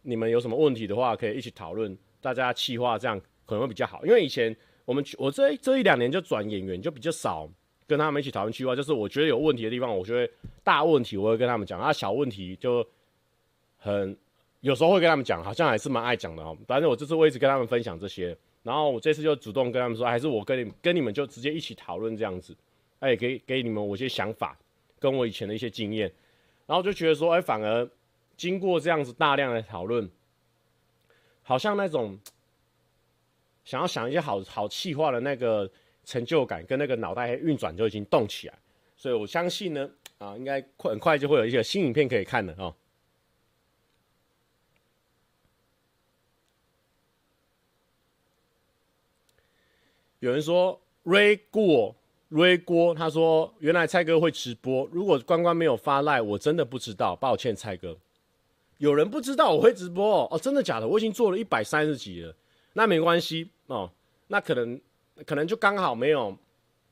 [0.03, 4.05] 你们有什么问题的话，可以一起讨论，大家企划这样可能会比较好。
[4.05, 7.49] 因为以前我们我这这一两年就转演员，就比较少
[7.85, 8.73] 跟他们一起讨论企划。
[8.73, 12.87] 就是我觉得有问题的地方，我觉得大问题我会跟他们讲，啊，小问题就
[13.77, 14.17] 很
[14.61, 16.57] 有时候会跟他们讲，好像还是蛮爱讲的哦。
[16.65, 22.55] 反正我这次我一直跟他们分享这些，然后我这次就主动跟他们说，还是我跟你跟你们就直接一起讨论这样子，
[22.99, 24.57] 哎，给给你们我一些想法。
[25.03, 26.09] 跟我以前的一些经验，
[26.65, 27.89] 然后就觉得说，哎，反而
[28.37, 30.09] 经过这样子大量的讨论，
[31.41, 32.17] 好像那种
[33.65, 35.69] 想要想一些好好企划的那个
[36.05, 38.57] 成就感跟那个脑袋运转就已经动起来，
[38.95, 42.73] 所以我相信呢，啊，应该快很快就会有一些新影片可以看了哦。
[50.19, 51.93] 有人说 Ray 过。
[52.33, 57.95] 瑞郭他说：“原来蔡哥会直播，如果关关没有发赖，我真的不知道，抱歉，蔡哥。
[58.79, 60.87] 有人不知道我会直播哦，哦，真的假的？
[60.87, 62.35] 我已经做了一百三十集了，
[62.73, 63.87] 那没关系哦，
[64.29, 64.81] 那可能
[65.27, 66.35] 可能就刚好没有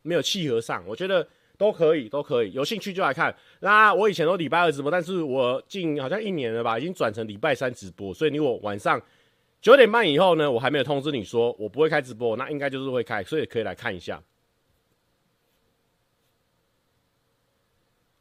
[0.04, 1.28] 没有契合上，我觉得
[1.58, 3.36] 都可以，都可以，有兴趣就来看。
[3.62, 9.02] 那我以前都礼拜二直播，但是我近好像一年了吧，已经转成礼拜三直播，所以你我晚上
[9.60, 14.22] 九点半以后呢，我还没有通知你说我不会开直播，那应该就是会开，所以可以来看一下。”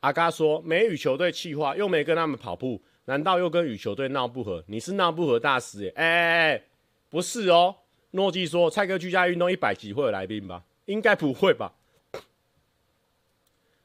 [0.01, 4.65] 阿嘎说：“没与球队气话，又没跟他们跑步，难道又跟羽球队闹不和？
[4.67, 5.93] 你是闹不和大师耶？
[5.95, 6.63] 哎哎哎，
[7.09, 7.77] 不是哦。”
[8.13, 10.65] 诺基说：“蔡哥居家运动一百集会有来宾吧？
[10.87, 11.75] 应该不会吧？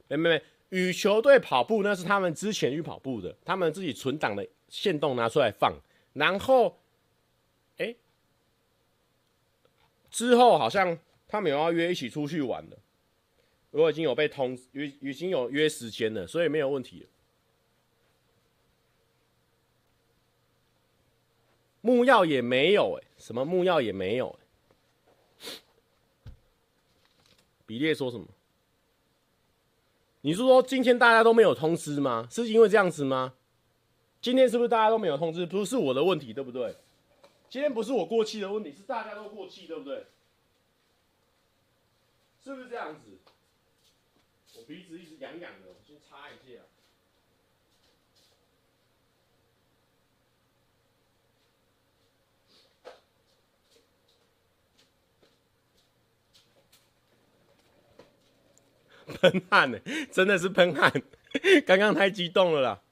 [0.08, 5.74] 没没没，羽球队跑步那是他们之前去跑步的，他们自己存档的线动拿出来放，
[6.14, 6.78] 然后，
[7.76, 7.94] 哎，
[10.10, 10.98] 之后好像
[11.28, 12.78] 他们有要约一起出去玩的。”
[13.76, 14.64] 我已经有被通知，
[15.00, 17.08] 已经有约时间了，所以没有问题了。
[21.82, 25.50] 木曜也没有哎，什么木曜也没有哎。
[27.66, 28.26] 比列说什么？
[30.22, 32.26] 你是说今天大家都没有通知吗？
[32.30, 33.34] 是因为这样子吗？
[34.20, 35.44] 今天是不是大家都没有通知？
[35.46, 36.76] 不是我的问题，对不对？
[37.48, 40.06] 今天不是我过气的问题，是大家都过气，对不对？
[42.42, 43.10] 是不是这样子？
[44.66, 46.60] 鼻子一直痒痒的，我先擦一下。
[59.20, 59.78] 喷汗呢，
[60.10, 60.90] 真的是喷汗，
[61.64, 62.82] 刚刚太激动了啦。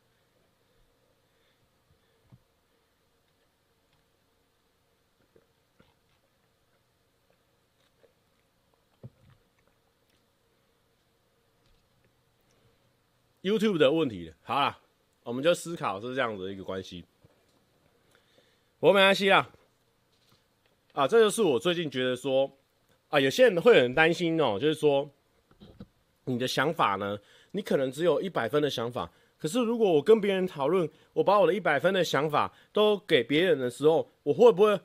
[13.44, 14.78] YouTube 的问题，好了，
[15.22, 17.04] 我们就思考是这样子的一个关系。
[18.80, 19.50] 我没关系啦，
[20.94, 22.50] 啊，这就是我最近觉得说，
[23.10, 25.10] 啊，有些人会很担心哦，就是说，
[26.24, 27.18] 你的想法呢，
[27.50, 34.80] 你可能只有一百分的想法，可是如果我跟别人讨论，我把我的一百分的想法都给别人的时候，我会不会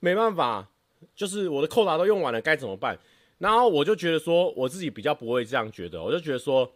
[0.00, 0.68] 没办法？
[1.14, 2.98] 就是我的扣打都用完了，该怎么办？
[3.38, 6.70] 然后我就觉得说，我自己比较不会这样觉得，我就觉得说，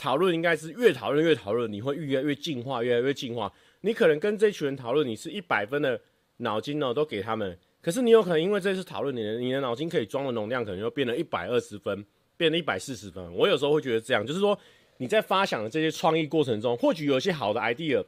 [0.00, 3.52] 讨论应该是越讨论越讨论，你会越来越进化，越来越进化。
[3.82, 6.00] 你可能跟这群人讨论，你是一百分的
[6.38, 12.02] 脑筋呢，都给他们，可是你有可能因为这次讨论，你的你的脑筋可以装的容量可能就变了一百二十分，
[12.38, 13.32] 变了一百四十分。
[13.34, 14.58] 我有时候会觉得这样，就是说
[14.96, 18.02] 你在发想的这些创意过程中，或许有一些好的 idea，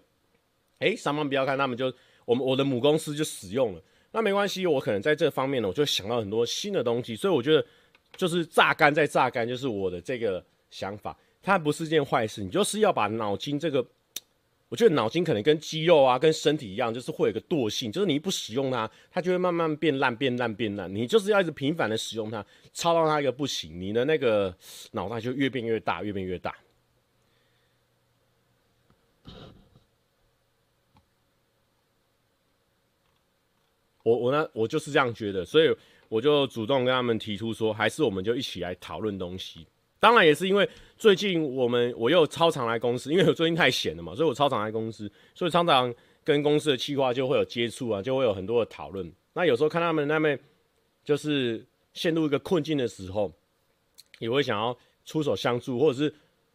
[0.79, 1.93] 哎，上方不要看，他们就
[2.25, 3.83] 我们我的母公司就使用了。
[4.13, 7.65] 那没关系，我可能在这方面呢，我就想到很多新的东西，所以我觉得
[8.17, 12.43] 就是榨干再榨干，就是我的这个想法，它不是件坏事。
[12.43, 13.85] 你就是要把脑筋这个，
[14.69, 20.95] 我觉得脑筋可能跟肌肉啊，跟身体一样，就是会有个惰性，就是你不使用它，它就会慢慢变烂、变烂、变烂。
[20.95, 24.57] 你就是要一直频繁的使用它，操到它一个不行，你的那个
[24.93, 26.55] 脑袋就越变越大，越变越大。
[34.05, 35.73] 我我呢，我就是这样觉得，所以
[36.09, 39.67] 我就主动跟他们提出说，还是我们就一起来讨论东西。
[40.03, 49.09] 当然也是因为最近我们我又超常来公司，因为我最近太闲了嘛，所以我超常来公司，所以常常跟公司的企划就会有接触啊，就会有很多的讨论。
[49.33, 50.37] 那有时候看他们那边
[51.05, 53.33] 就是陷入一个困境的时候，
[54.19, 56.13] 也会想要出手相助，或者是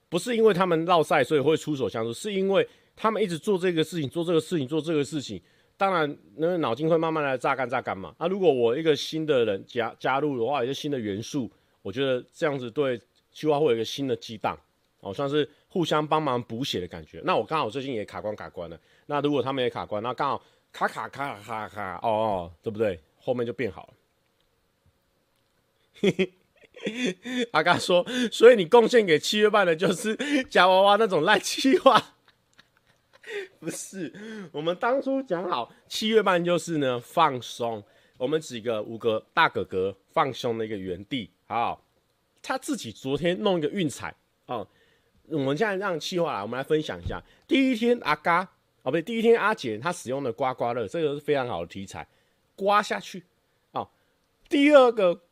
[0.09, 5.41] 不是因为他们落赛，所以会出手相助，是因为他们一直做这个事情，做这个事情，做这个事情。
[5.77, 8.13] 当然，那个脑筋会慢慢的榨干榨干嘛。
[8.19, 11.49] 那、如果我一个新的人加加入的话，一个新的元素，
[11.81, 12.99] 我觉得这样子对
[13.37, 14.57] 企划会有一个新的激荡，
[14.99, 17.21] 哦，算是互相帮忙补血的感觉。
[17.23, 22.99] 那我刚好最近也卡关卡关了，那如果他们也卡关，那刚好卡卡卡卡卡，哦哦，对不对？
[23.19, 23.93] 后面就变好了。
[27.51, 32.15] 阿嘎说，所以你贡献给七月半的就是夹娃娃那种烂企划。
[33.59, 37.83] 不是，我们当初讲好七月半就是呢放松，
[38.17, 41.83] 我们几个五个大哥哥放松的一个园地，好，
[42.47, 44.65] 他自己昨天弄一个运彩哦，
[45.25, 47.21] 我们现在让企划来，我们来分享一下。
[47.45, 48.39] 第一天阿嘎
[48.83, 52.07] 哦，不对，第一天阿杰他使用的刮刮乐，这个是非常好的题材，
[52.55, 53.25] 刮下去
[53.71, 53.89] 哦。
[54.47, 55.23] 第二个，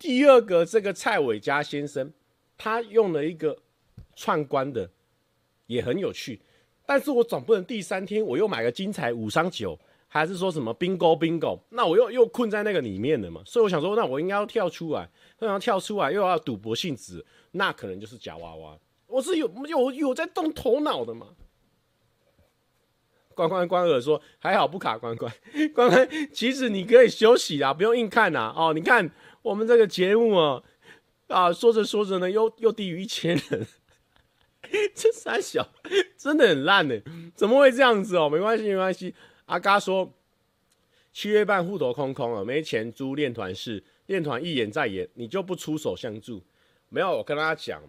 [0.00, 2.12] 第二个这个蔡伟嘉先生，
[2.58, 3.56] 他用了一个
[4.16, 4.90] 串关的，
[5.68, 6.40] 也很有趣。
[6.84, 9.78] 但是我总不能第三天我又买个精彩五商九，
[10.14, 13.42] 还是说什么 bingo bingo，那我又又困在那个里面了嘛？
[13.44, 18.78] 所以我想说，那我应该要跳出来，那要跳出来又要赌博性质，那可能就是假娃娃。
[19.08, 21.30] 我是有有有在动头脑的嘛？
[23.34, 25.32] 关关关尔说还好不卡关关
[25.74, 28.54] 关关，其实你可以休息啊，不用硬看呐。
[28.56, 29.10] 哦，你看
[29.42, 30.62] 我们这个节目啊，
[31.26, 33.66] 啊说着说着呢，又又低于一千人。
[34.94, 35.70] 这三小
[36.16, 36.94] 真的很烂呢，
[37.34, 38.28] 怎么会这样子哦？
[38.28, 39.12] 没关系，没关系。
[39.46, 40.12] 阿嘎说，
[41.12, 46.42] 七月半户头空空了，没钱租练团室，练团一演再演，你就不出手相助？
[46.88, 47.82] 没有，我跟大家讲，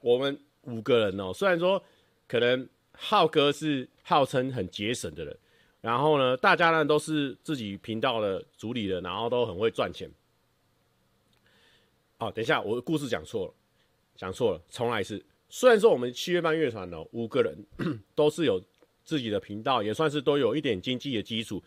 [0.00, 1.82] 我们五个人哦，虽然说
[2.26, 5.36] 可能浩哥是号称很节省的人，
[5.80, 10.10] 然后呢，大家呢都是自己频道的主理人，然后都很会赚钱。
[12.18, 13.54] 哦，等一下，我的故事讲错了，
[14.16, 15.24] 讲错了，重来一次。
[15.48, 17.56] 虽然说我们七月半乐团哦，五个人
[18.14, 18.62] 都是有
[19.04, 21.62] 自己的频道，也算是都有一点经济的基础。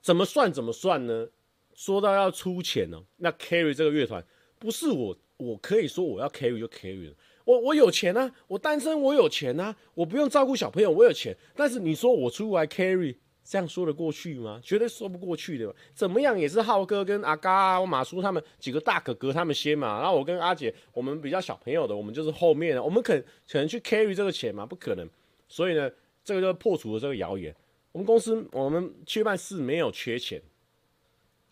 [0.00, 1.28] 怎么算怎么算呢？
[1.74, 4.24] 说到要出钱呢，那 carry 这个乐团
[4.58, 7.14] 不是我，我可以说我要 carry 就 carry 了。
[7.44, 11.36] 我我有钱啊，我单身我有钱啊，我不用照顾小朋友我有钱。
[11.54, 13.16] 但是你说我出来 carry。
[13.46, 14.58] 这样说得过去吗？
[14.64, 15.76] 绝对说不过去的。
[15.92, 24.64] 怎么样也是浩哥跟阿嘎，我马叔他们几个大哥哥他们先嘛，然后我跟阿姐，我们比较小朋友的，我们就是后面的，我们可可能去 carry 这个钱吗？
[24.64, 25.06] 不可能。
[25.46, 25.90] 所以呢，
[26.24, 27.54] 这个就破除了这个谣言。
[27.92, 30.42] 我们公司我们七月半是没有缺钱。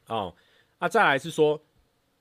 [0.09, 0.35] 哦，
[0.81, 1.61] 那、再来是说，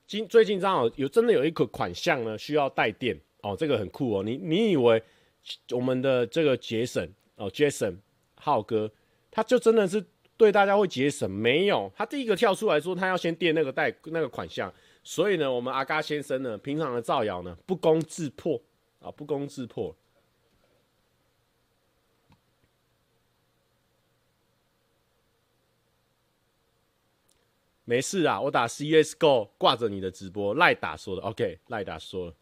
[0.06, 4.22] 今最近正好有真的有一个款项呢需要带电哦，这个很酷哦。
[4.22, 5.02] 你你以为
[5.70, 7.96] 我们的这个杰森哦，Jason
[8.36, 8.90] 浩哥。
[9.34, 10.04] 他就真的是
[10.36, 14.70] 对大家会节省，没有，他第一个跳出来说他要先垫那个贷那个款项，
[15.02, 18.60] 所以呢，我们阿嘎先生呢，平常的造谣呢不攻自破
[19.00, 19.96] 啊，不攻自破。
[27.84, 32.34] 没事啊，我打 CSGO 挂着你的直播，赖打说的，OK，赖打说了。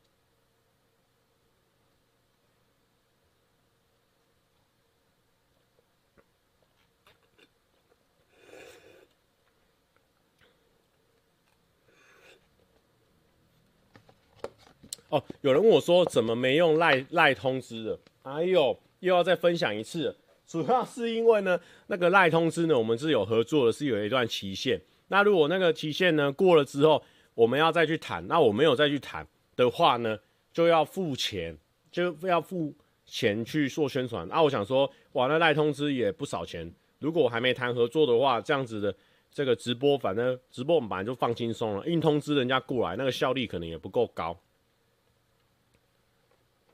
[15.09, 17.99] 哦，有人问我说怎么没用赖赖通知的？
[18.23, 20.17] 哎呦，又要再分享一次。
[20.47, 24.81] 主要是因为呢，那个赖通知呢，我们是有合作的，是有一段期限。
[25.13, 27.03] 那如果那个期限呢过了之后，
[27.35, 30.17] 我们要再去谈，那我没有再去谈的话呢，
[30.53, 31.59] 就要付钱，
[31.91, 32.73] 就要付
[33.05, 34.27] 钱去做宣传。
[34.29, 36.73] 那我想说，哇，那赖通知也不少钱。
[37.01, 38.95] 如果我还没谈合作的话，这样子的
[39.33, 44.39] 这个直播，反正直播我们本来就放轻松了，硬通知人家过来，那个效率可能也不够高。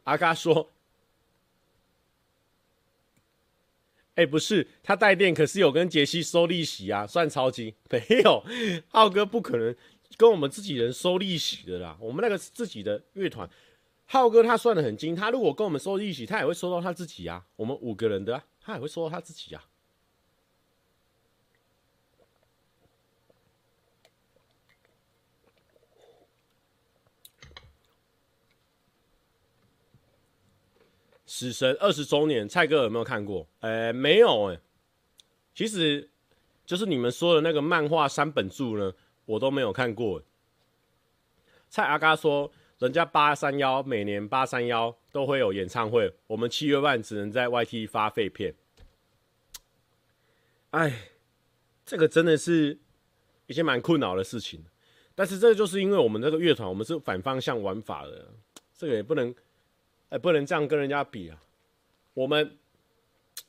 [0.05, 0.70] 阿嘎说
[4.17, 8.43] ：“哎、不是，他带电可是有跟杰西收利息啊，算超级没有。
[8.89, 9.75] 浩哥不可能
[10.17, 13.49] 跟我们自己人收利息的啦，我们那个是自己的乐团。
[14.07, 17.45] 浩哥他算得很精，他如果跟我们收利息，他也会收到他自己啊。
[17.57, 19.62] 我们五个人的、他也会收到他自己啊。”
[31.39, 33.47] 死神二十周年，蔡哥有没有看过？
[33.61, 34.61] 哎、欸，没有哎、欸。
[35.55, 36.09] 其实，
[36.64, 38.95] 就是你们说的那个漫画三本柱呢，
[39.26, 40.22] 我都没有看过、
[41.68, 48.55] 蔡阿嘎说，人家八三幺每年八三幺都会有演唱会，我们七月半只能在 YT 发废片。
[50.70, 51.11] 哎，
[51.84, 52.78] 这个真的是
[53.47, 54.64] 一件蛮困扰的事情。
[55.14, 58.26] 但是这就是因为我们这个乐团，我们是反方向玩法的，
[58.74, 59.34] 这个也不能。
[60.19, 61.39] 不能这样跟人家比啊！
[62.14, 62.57] 我们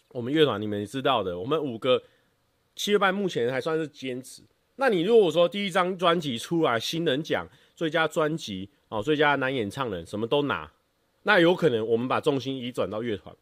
[0.10, 2.02] 我们乐团你们知道的，我们五个
[2.76, 4.42] 七月半目前还算是坚持。
[4.76, 10.72] 那你如果说第一张专辑出来，新人奖、最佳专辑哦、最佳男演唱人什么都拿，
[11.24, 13.36] 那有可能我们把重心移转到乐团。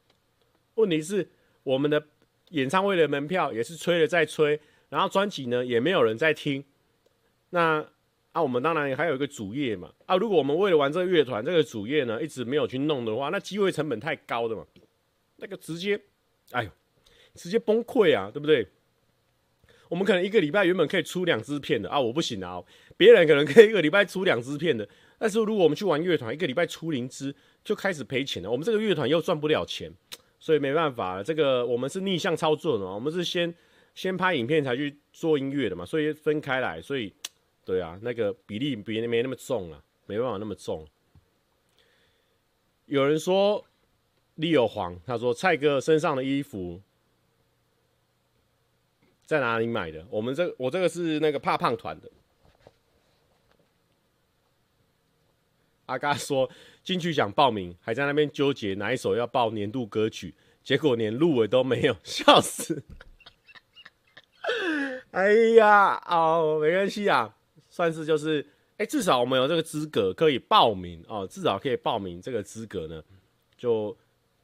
[0.75, 1.27] 问题是
[1.63, 2.03] 我们的
[2.49, 4.59] 演唱会的门票也是吹了再吹，
[4.89, 6.63] 然后专辑呢也没有人在听，
[7.49, 7.85] 那。
[8.35, 9.89] 啊，我们当然还有一个主业嘛。
[10.05, 14.65] 啊，如果我们为了玩这个乐团，这个主业呢一直没有去弄的话，那机会成本太高的嘛，
[15.37, 15.97] 那个直接，
[16.51, 16.69] 哎呦，
[17.33, 18.67] 直接崩溃啊，对不对？
[19.87, 22.61] 我们可能一个礼拜原本可以出两支片的啊，我不行啊，
[22.97, 24.85] 别人可能可以一个礼拜出两支片的，
[25.17, 27.33] 但是如果我们去玩乐团，一个礼拜出零支
[27.63, 28.51] 就开始赔钱了。
[28.51, 29.89] 我们这个乐团又赚不了钱，
[30.41, 33.55] 所以没办法，这个我们是逆向操作的嘛，我们是先
[33.93, 37.13] 先拍影片才去做音乐的嘛，所以分开来，所以。
[37.65, 40.87] 对啊，那个比例比没那么重啊，没办法那么重。
[42.85, 43.65] 有人说
[44.35, 46.79] 李有黄，他说蔡哥身上的衣服
[49.25, 50.05] 在哪里买的？
[50.11, 52.11] 我们这我这个是那个怕胖团的。
[55.87, 56.49] 阿嘎说
[56.83, 62.83] 进去想报名，还在那边纠结哪一首要报年度歌曲，结果连入围都没有，笑死！
[65.09, 67.35] 哎呀，哦，没关系啊。
[67.75, 68.45] 算是就是，
[68.77, 73.03] 哎、至少我们有这个资格可以报名哦，至少可以报名这个资格呢，
[73.57, 73.93] 就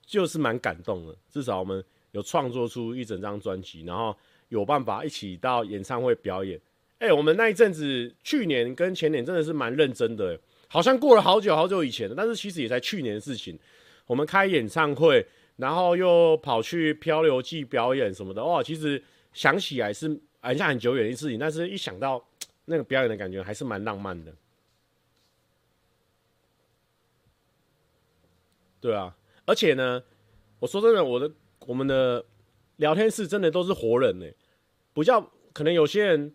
[0.06, 1.16] 就是蛮感动的。
[1.30, 4.14] 至少我们有创作出一整张专辑，然后
[4.50, 6.60] 有办法一起到演唱会表演。
[7.00, 13.58] 哎、我们那一阵子去年跟前年真的是蛮认真的，好像过了好久好久以前了，但是其实也才去年的事情。
[14.08, 15.26] 我们开演唱会，
[15.56, 19.02] 然后又跑去漂流记表演什么的，哇，其实
[19.32, 22.22] 想起来是好像很久远的事情，但是一想到。
[22.66, 24.34] 那个表演的感觉还是蛮浪漫的，
[28.80, 30.01] 对啊，而且呢，
[30.59, 31.30] 我说真的，我的
[31.66, 32.24] 我们的
[32.78, 34.26] 聊天室真的都是活人呢，
[34.93, 35.20] 不叫
[35.51, 36.34] 可能有些人，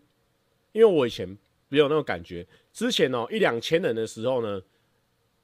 [0.73, 1.27] 因为我以前
[1.69, 4.61] 没有那种感觉，之前哦一两千人的时候呢，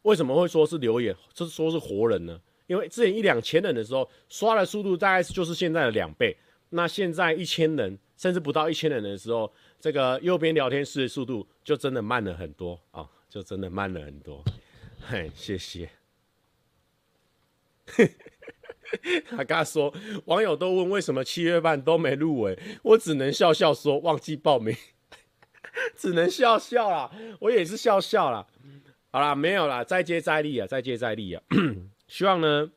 [0.03, 2.39] 为什么会说是留言，就是说是活人呢？
[2.67, 6.37] 因为之前一两千人的时候，刷的速度大概就是现在的两倍，
[6.69, 9.51] 那现在一千人甚至不到一千人的时候。
[9.83, 14.41] 这个右边聊天室的速度就真的慢了很多啊、哦，就真的慢了很多。
[15.05, 15.89] 嘿，谢谢。
[19.27, 24.73] 他刚说，网友都问为什么七月半都没入围，我只能笑笑说忘记报名，
[25.97, 27.11] 只能笑笑啦。
[27.41, 28.47] 我也是笑笑啦。
[29.11, 31.43] 好啦，没有啦，再接再厉啊，再接再厉啊。
[32.07, 32.71] 希望呢，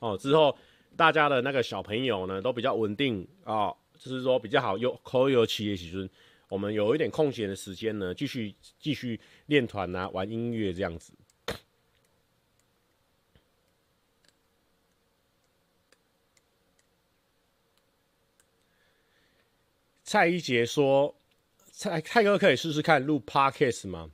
[0.00, 0.58] 哦，之后
[0.96, 3.54] 大家的那个小朋友呢都比较稳定啊。
[3.54, 6.08] 哦就是说比较好有口有企业，其实
[6.48, 11.12] 我们有一点空闲的时间呢，继续继续练团啊，玩音乐这样子。
[20.04, 21.12] 蔡一杰说
[21.72, 24.08] ：“蔡蔡哥可以试试看录 Podcast 吗？”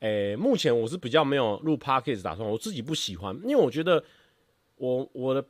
[0.00, 4.04] 诶、目前我是比较没有录 Podcast 打算，我自己不喜欢，因为我觉得
[4.76, 5.42] 我我的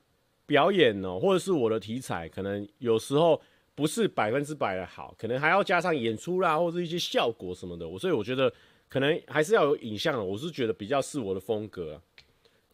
[0.46, 3.42] 表演呢、或者是我的题材，可能有时候。
[3.78, 7.88] 不是百分之百的好，可能还要加上演出啦，或者一些效果什么的。
[7.88, 8.52] 我所以我觉得
[8.88, 10.24] 可能还是要有影像的。
[10.24, 12.02] 我是觉得比较是我的风格，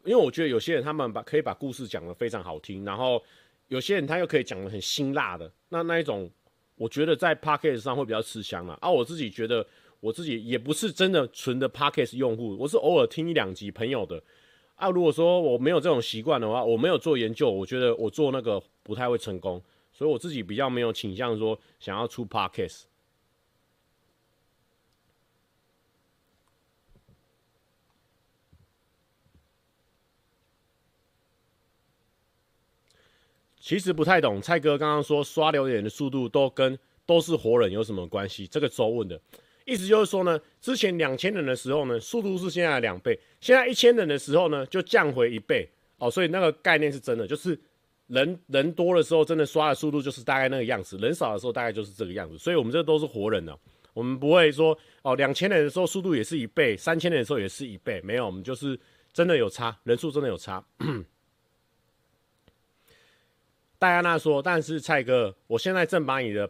[0.03, 3.23] 因为我觉得有些人他们把可以把故事讲得非常好听，然后
[3.69, 6.31] 有些人他又可以讲得很辛辣的，那那一种
[6.77, 8.79] 我觉得在 Podcast 上会比较吃香啊。
[8.81, 9.67] 啊，我自己觉得
[10.01, 14.23] 我自己也不是真的纯的 Podcast 用户，我是偶尔听一两集朋友的。
[14.77, 19.63] 啊，如果说我没有这种习惯的话，我没有做研究，我觉得我做那个不太会成功，
[19.95, 22.83] 所以我自己比较没有倾向说想要出 Podcast。
[33.59, 38.47] 其实不太懂，蔡哥刚刚说刷留言的速度都跟都是活人有什么关系？
[38.47, 39.19] 这个周问的。
[39.65, 45.67] 意思就是说呢，之前两千人的时候呢，速度是现在的两倍；现在一千人的时候呢，就降回一倍
[45.97, 46.11] 哦。
[46.11, 47.59] 所以那个概念是真的，就是
[48.07, 52.37] 人人多的时候，真的刷的速度就是大概那个样子；人少的时候，大概就是这个样子。
[52.39, 53.59] 所以我们这都是活人哦，
[53.93, 58.79] 我们不会说哦，两千人的时候速度也是一倍，三千人的时候也是一倍，没有，我们就是
[59.13, 60.65] 真的有差，人数真的有差。
[63.79, 66.49] 戴安娜说：“但是蔡哥，我现在正把你的。”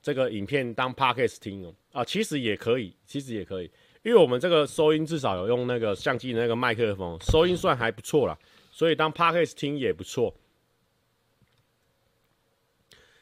[0.00, 3.70] 这个影片当 Podcast 听哦啊，其实也可以，其实也可以，
[4.04, 8.38] 因为我们这个收音至少有用那个相机的那个麦克风，收音算还不错啦，
[8.70, 10.32] 所以当 Podcast 听也不错。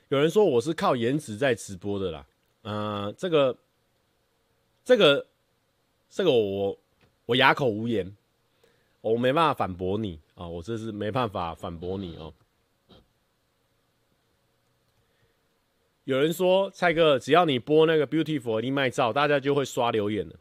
[0.09, 2.27] 有人说我是靠颜值在直播的啦，
[2.63, 3.57] 嗯、这个，
[4.85, 5.27] 这个，
[6.09, 6.79] 这个我
[7.27, 8.15] 我哑口无言，
[9.01, 12.33] 我没办法反驳你啊，我这是没办法反驳你哦。
[16.05, 20.37] 有人说蔡哥，只要你播那个 beautiful 义卖照，大家就会刷留言了。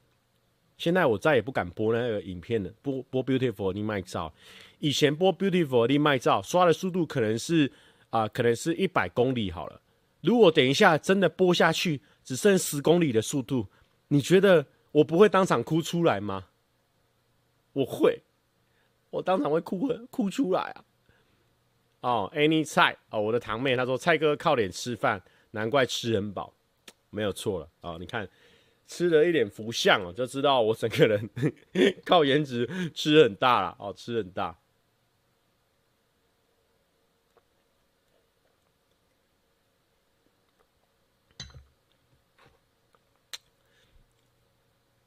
[0.77, 4.31] 现在我再也不敢播那个影片了，播播 beautiful 义卖照。
[4.77, 7.71] 以前播 beautiful 义卖照，刷的速度可能是
[8.09, 9.81] 啊、可能是一百公里好了。
[10.21, 13.67] 如果等一下真的播下去，只剩十公里的速度，
[14.07, 16.47] 你觉得我不会当场哭出来吗？
[17.73, 18.21] 我会，
[19.09, 20.85] 我当场会哭哭出来啊！
[22.01, 25.21] 哦，Any 菜哦，我的堂妹她说蔡哥靠脸吃饭。
[25.51, 26.53] 难怪吃很饱，
[27.09, 27.95] 没有错了啊！
[27.97, 28.27] 你看，
[28.87, 31.29] 吃了一点福相哦，就知道我整个人
[32.03, 34.59] 靠颜值吃很大了哦，吃很大。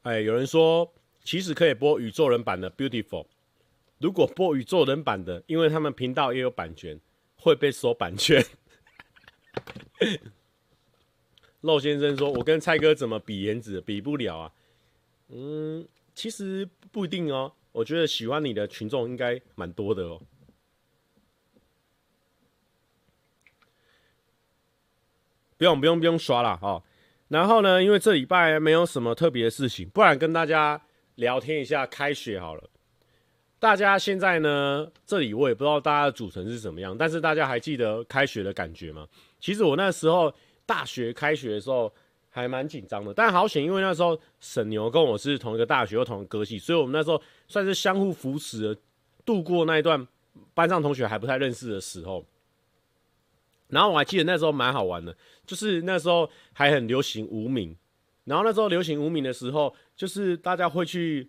[0.08, 0.90] 哎，有人说
[1.22, 3.24] 其实可以播宇宙人版的《Beautiful》，
[3.98, 6.98] 如果播宇宙人版的，因为他们频道也有版权，
[7.36, 8.42] 会被收版权。
[11.60, 13.82] 肉先生说：“我跟蔡哥怎么比颜值？
[13.82, 14.54] 比不了啊。
[15.28, 17.52] 嗯，其实不一定哦。
[17.72, 20.22] 我觉得喜欢你的群众应该蛮多的哦。
[25.58, 26.82] 不用不用不用刷了哦。
[27.28, 30.80] 然后呢，因为这礼拜没有什么特别的事情，不然跟大家
[31.14, 32.70] 聊天一下开学好了。
[33.58, 39.06] 大家现在呢，这里我也不知道大家的组成是怎么样，但是大家还记得开学的感觉吗？
[39.40, 40.32] 其实我那时候。”
[40.68, 41.90] 大学开学的时候
[42.28, 48.80] 还蛮紧张的，但好险，因为那时候沈牛跟我是同一个大学又同一个系，所以我们那时候算是相互扶持的，
[49.24, 50.06] 度过那一段
[50.52, 52.22] 班上同学还不太认识的时候。
[53.68, 55.16] 然后我还记得那时候蛮好玩的，
[55.48, 57.76] 就是那时候还很流行无名，
[58.22, 61.28] 然后那时候流行无名的时候，就是大家会去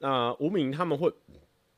[0.00, 1.08] 啊、无名他们会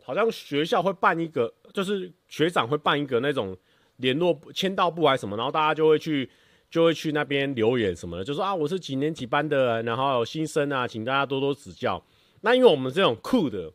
[0.03, 3.55] 好像学校会办一个，就是学长会办一个那种
[3.97, 6.31] 联络签到簿还是什么，然后大家就会去。
[6.71, 12.05] 就会去那边留言什么的，就说啊，我是几年几班的，然后有新生啊，请大家多多指教。
[12.41, 13.73] 那因为我们这种酷的，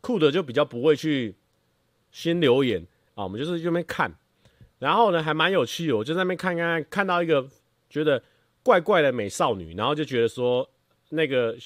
[0.00, 1.36] 酷的就比较不会去
[2.10, 4.10] 先留言啊，我们就是这边看，
[4.80, 7.48] 然后呢还蛮有趣的，我就在那边看看，看到一个
[7.88, 8.20] 觉得
[8.64, 10.68] 怪怪的美少女，然后就觉得说
[11.10, 11.56] 那个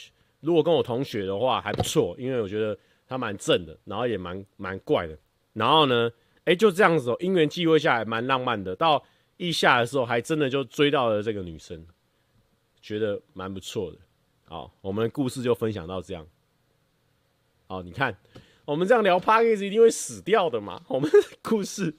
[0.40, 5.16] 如果跟我同学的话还不错，因为我觉得她蛮正的，然后也蛮蛮怪的，
[5.54, 6.12] 然后呢，
[6.44, 9.02] 哎、就这样子哦，因缘际会下来蛮浪漫的，到。
[9.36, 11.84] 一下的时候，还真的就追到了这个女生，
[12.80, 13.98] 觉得蛮不错的。
[14.44, 16.24] 好，我们故事就分享到这样。
[17.66, 18.16] 好，你看，
[18.64, 20.80] 我们这样聊 Podcast 一定会死掉的嘛？
[20.86, 21.10] 我们
[21.42, 21.92] 故事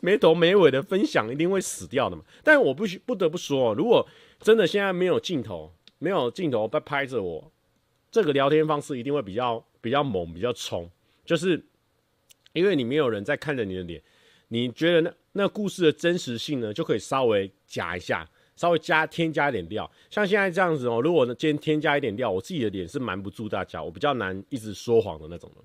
[0.00, 2.22] 没头没尾的分享，一定会死掉的嘛？
[2.42, 4.06] 但我不需不得不说，如果
[4.40, 7.52] 真的现在没有镜头，没有镜头在拍着我，
[8.10, 10.88] 这个聊天方式一定会比较比较猛，比较冲，
[11.24, 11.62] 就是
[12.52, 14.02] 因为你没有人在看着你的脸。
[14.50, 18.26] 你觉得那那故事的真实性呢，就可以稍微加一下，
[18.56, 19.90] 稍微加添加一点料。
[20.08, 25.64] 像现在这样子哦，如果呢今天添加一点料，我自己的脸是瞒不住大家，我比较难一直说谎的那种人。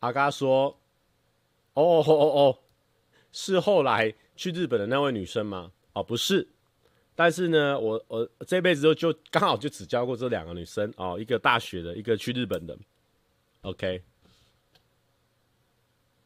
[0.00, 0.78] 阿嘎说，
[1.74, 2.58] 哦哦哦哦，
[3.32, 5.72] 是后来去日本的那位女生吗？
[5.94, 6.46] 哦，不是。
[7.14, 12.76] 但是呢，我我这辈子就就刚好就只教过这两个女生哦，一个大学的，一个去日本的。
[13.60, 14.02] OK。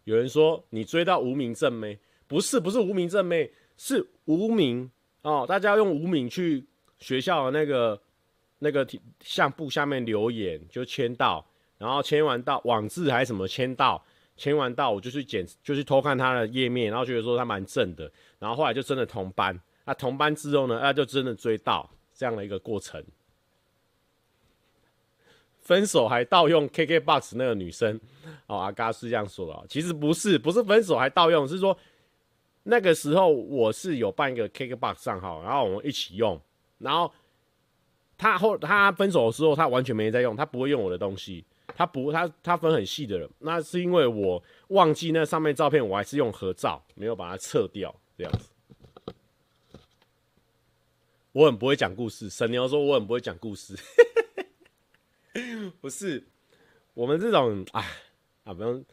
[0.05, 1.99] 有人说你追到无名正妹，
[2.29, 4.89] 不是不是无名正妹，是无名
[5.22, 5.47] 哦。
[5.49, 6.64] 大家用无名去
[7.01, 8.01] 学校的那个
[8.59, 8.87] 那个
[9.20, 11.45] 相簿下面留言就签到，
[11.85, 14.03] 然后签完到网志还是什么签到，
[14.39, 19.55] 签完到我就去检就去偷看他的页面，然后觉得说他蛮正的，然后后来就真的同班。
[19.85, 20.80] 那、啊、同班之后呢？
[20.82, 23.05] 那、就真的追到这样的一个过程。
[25.61, 28.01] 分手还盗用 KKBOX 那个女生
[28.47, 29.66] 哦，阿嘎是这样说的。
[29.68, 31.76] 其实不是，不是分手还盗用，是说
[32.62, 36.41] 那个时候我是有办一个 KKBOX 账号，然后我们一起用。
[36.78, 37.12] 然后
[38.16, 41.45] 他后他分手的时候，他完全没在用，他不会用我的东西，
[41.75, 43.29] 他不他他分很细的人。
[43.41, 48.49] 那是因为我忘记那上面照片，我还是用合照，没有把它撤掉，这样子。
[51.33, 53.77] 我很不会讲故事，神牛说我很不会讲故事，
[55.81, 56.25] 不是
[56.95, 57.85] 我们这种啊
[58.45, 58.85] 啊不用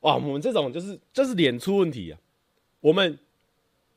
[0.00, 2.18] 哇，我们这种就是就是脸出问题啊。
[2.80, 3.18] 我们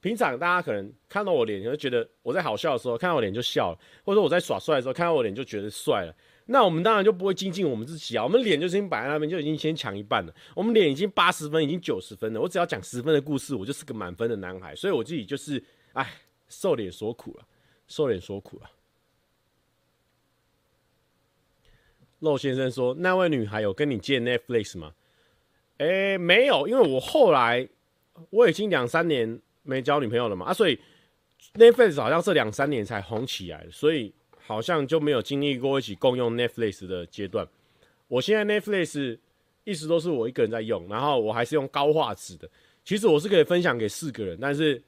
[0.01, 6.15] 平常大家可能看到我脸，就觉得我在好笑的时候看到我脸就笑了，或者说我在耍帅的时候看到我脸就觉得帅了。
[6.47, 10.35] 那我们当然就不会精进我们自己啊，我们脸就已经摆在那边，就已经先抢一半了。
[10.55, 12.41] 我们脸已经八十分，已经九十分了。
[12.41, 14.75] 我只要讲十分的故事，我就是个满分的男孩。
[14.75, 16.11] 所以我自己就是哎，
[16.49, 17.45] 受脸所苦了。
[17.87, 18.71] 受脸所苦啊！
[22.19, 24.93] 陆先生说：“那位女孩有跟你借 Netflix 吗？”
[25.77, 27.67] 哎、欸，没有，因为我后来
[28.29, 30.79] 我已经两三年没交女朋友了嘛，啊，所以
[31.53, 37.47] Netflix 好像是两三年才红起来，所以好像就没有经历过一起共用 Netflix 的阶段。
[38.07, 39.17] 我现在 Netflix
[39.63, 42.49] 一直都是我一个人在用，然后我还是用高画质的。
[42.83, 44.81] 其实我是可以分享给四个人，但是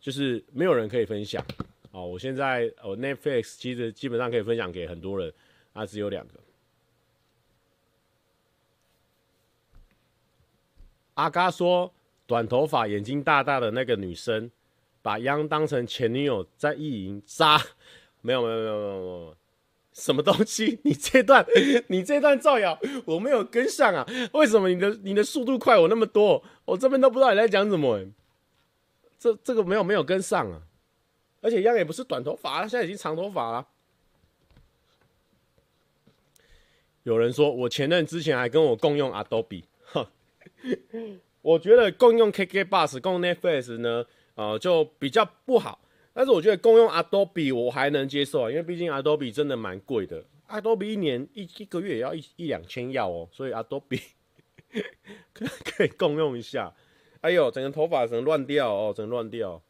[0.00, 1.44] 就是没有人可以分享。
[1.92, 5.32] 哦，我现在我 Netflix 其实基本上可以分享给很多人，
[5.72, 6.34] 啊，只有两个。
[11.14, 11.90] 阿嘎说，
[12.26, 14.50] 短头发、眼睛大大的那个女生，
[15.00, 17.60] 把央当成前女友在意淫渣，
[18.22, 19.36] 没有没有没有没有没有，
[19.92, 20.80] 什么东西？
[20.82, 21.46] 你这段
[21.86, 24.06] 你这段造谣，我没有跟上啊？
[24.32, 26.42] 为什么你的你的速度快我那么多？
[26.64, 28.04] 我这边都不知道你在讲什么，
[29.18, 30.62] 这这个没有没有跟上啊。
[31.42, 33.66] 而且央也不是短头发，他现在已经长头发了。
[37.04, 39.62] 有人说我前任之前还跟我共用 Adobe，
[41.46, 45.78] 我觉得共用 KK Bus、共用 Netflix 呢，呃，就比较不好。
[46.12, 54.02] 但是我觉得共用 Adobe 我还能接受，因为毕竟 Adobe 真的蛮贵的，Adobe 一年一一个月也要一一两千要哦，所以 Adobe
[55.32, 56.74] 可 可以共用一下。
[57.20, 59.62] 哎呦，整个头发整乱掉哦，整乱掉。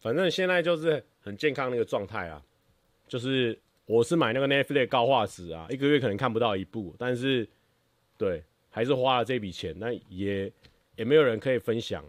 [0.00, 2.42] 反正现在就是很健康那个状态啊，
[3.06, 7.46] 就是我是买那个 Netflix 高画质啊，一个月可能看不到一部，但是
[8.16, 10.50] 对，还是花了这笔钱，那也
[10.96, 12.02] 也没有人可以分享。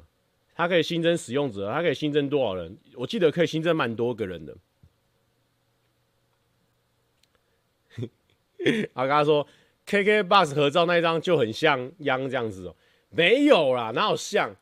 [0.55, 2.77] 它可以新增使用者，它可以新增多少人？
[2.95, 4.55] 我记得可以新增蛮多个人的。
[8.93, 9.45] 阿嘎说
[9.85, 12.75] ，K K Bus 合照那一张就很像央这样子哦，
[13.09, 14.55] 没有啦，哪有像？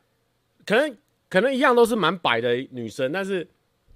[0.66, 0.96] 可能。
[1.30, 3.48] 可能一样都是蛮白的女生，但是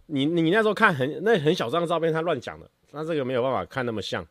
[0.06, 4.26] 你你那时候看很那很小张照片，他乱讲的，那这个没有办法看那么像。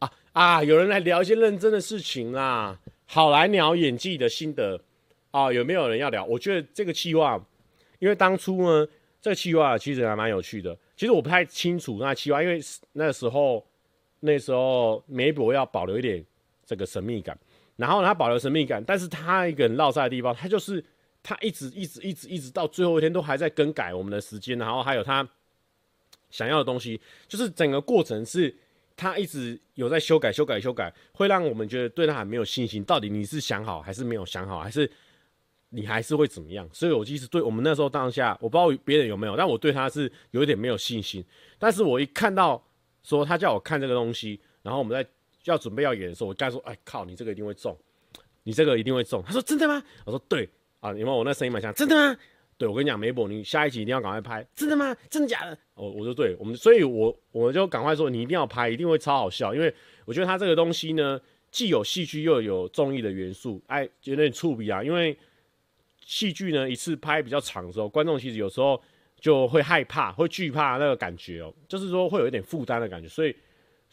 [0.00, 0.62] 啊啊！
[0.62, 4.78] 有人来聊一些认真的事情啦，好来聊演技的心得
[5.30, 6.24] 啊，有没有人要聊？
[6.26, 7.42] 我觉得这个企划，
[8.00, 8.86] 因为当初呢，
[9.22, 10.76] 这个企划其实还蛮有趣的。
[10.94, 12.60] 其实我不太清楚那期望，因为
[12.92, 13.64] 那时候
[14.20, 16.22] 那时候梅博要保留一点
[16.66, 17.38] 这个神秘感。
[17.76, 20.84] 然后他保留神秘感，但是他一个很落在的地方，他就是
[21.24, 25.28] 他一直一直一直一直到最后一天都还在更改我们的时间，然后还有他
[26.30, 28.54] 想要的东西，就是整个过程是
[28.96, 32.84] 他一直有在修改修改修改，会让我们觉得对他还没有信心。
[32.84, 34.88] 到底你是想好还是没有想好，还是
[35.70, 36.68] 你还是会怎么样？
[36.72, 41.24] 所以我其实对我们那时候当下，我不知道别人有没有，但我对他是有一点没有信心。
[41.58, 42.64] 但是我一看到
[43.02, 45.08] 说他叫我看这个东西，然后我们在。
[45.44, 47.76] 就要准备要演的时候，我刚才说：“哎靠，你这个一定会中，
[48.42, 50.48] 你这个一定会中。”他说：“真的吗？”我说：“对
[50.80, 52.18] 啊，因为我那声音蛮像，真的吗？”
[52.56, 54.96] 对，我跟你讲，梅博，你下一集一定要赶快拍，真的吗？
[55.10, 55.58] 真的假的？
[55.74, 59.74] 我我说对，我们所以我，我就赶快说，你一定要拍，一定会超好笑，因为
[60.06, 61.20] 我觉得他这个东西呢，
[61.50, 64.82] 既有戏剧又有综艺的元素，哎，有点触笔啊。
[64.82, 65.14] 因为
[66.00, 68.80] 戏剧呢一次拍比较长的时候，观众其实有时候
[69.18, 73.08] 就会害怕、会惧怕那个感觉哦，就是说会有一点负担的感觉。
[73.08, 73.34] 所以，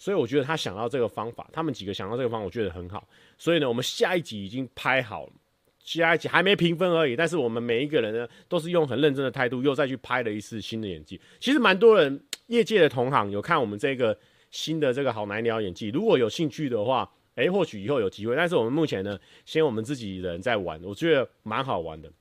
[0.02, 3.08] 所以我觉得他想到这个方法，他们几个想到这个方法，我觉得很好。
[3.38, 5.34] 所以呢，我们下一集已经拍好了，
[5.78, 7.16] 下一集还没评分而已。
[7.16, 11.22] 但是我们每一个人呢，都是用很认真的态度，又再去拍了一次新的演技。
[11.39, 14.18] 其实蛮多人业界的同行有看我们这个
[14.49, 17.08] 新的这个好男聊演技，如果有兴趣的话。
[17.36, 22.12] 哎，或许以后有机会，但是我们目前呢，先我们自己人在玩，我觉得蛮好玩的。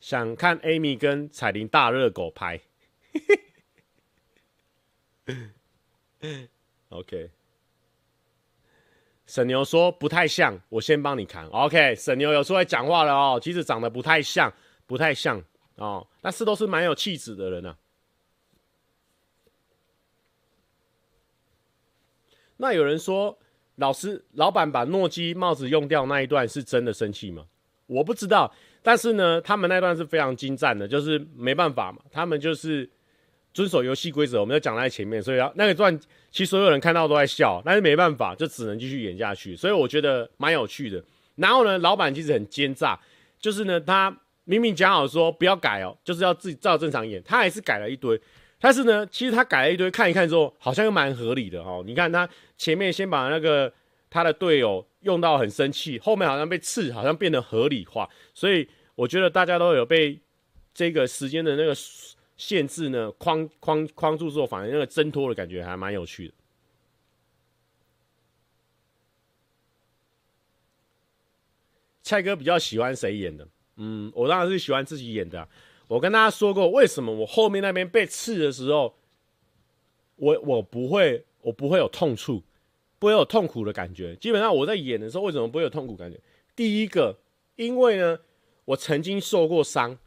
[0.00, 2.58] 想看 Amy 跟彩铃大热狗拍
[6.90, 7.30] OK。
[9.26, 11.48] 沈牛说不太像，我先帮你扛。
[11.48, 14.52] OK，沈牛有出来讲话了哦，其实长得不太像，
[14.86, 15.42] 不太像
[15.76, 17.76] 哦，但是都是蛮有气质的人啊。
[22.58, 23.38] 那有人说，
[23.76, 27.46] 老师、老板把诺基帽子用掉那一段是真的生气吗？
[27.86, 32.88] 我不知道，但是呢，他们那段是非常精湛的，就是没办法嘛，他们就是
[33.54, 35.96] 遵守游戏规则，我们要讲在前面，所以要那个段
[36.30, 41.02] 其实所有人看到都在笑，但是没办法，就只能继续演下去，所以我觉得蛮有趣的。
[41.36, 42.98] 然后呢，老板其实很奸诈，
[43.38, 48.20] 就是呢，他明明讲好说不要改哦，就是要自己照正常演，他还是改了一堆。
[48.58, 51.82] 但是呢，其实他改了一堆，看一看之后，好像又蛮合理的哦。
[51.86, 52.28] 你看他
[52.58, 53.72] 前面先把那个
[54.10, 58.08] 他的队友用到很生气，后面好像被刺，好像变得合理化。
[58.32, 60.18] 所以我觉得大家都有被
[60.72, 61.74] 这个时间的那个
[62.36, 66.34] 限制呢框框框住之后，反而那个挣脱的感觉还蛮有趣的。
[72.02, 73.48] 蔡哥比较喜欢谁演的？
[73.76, 75.48] 嗯，我当然是喜欢自己演的。
[75.88, 78.94] 我跟大家说过，为什么我后面那边被刺的时候，
[80.16, 82.42] 我我不会，我不会有痛处，
[82.98, 84.14] 不会有痛苦的感觉。
[84.16, 86.20] 基本上我在演的时候，为什么不会有痛苦感觉？
[86.54, 87.18] 第一个，
[87.56, 88.18] 因为呢，
[88.66, 89.98] 我曾经受过伤，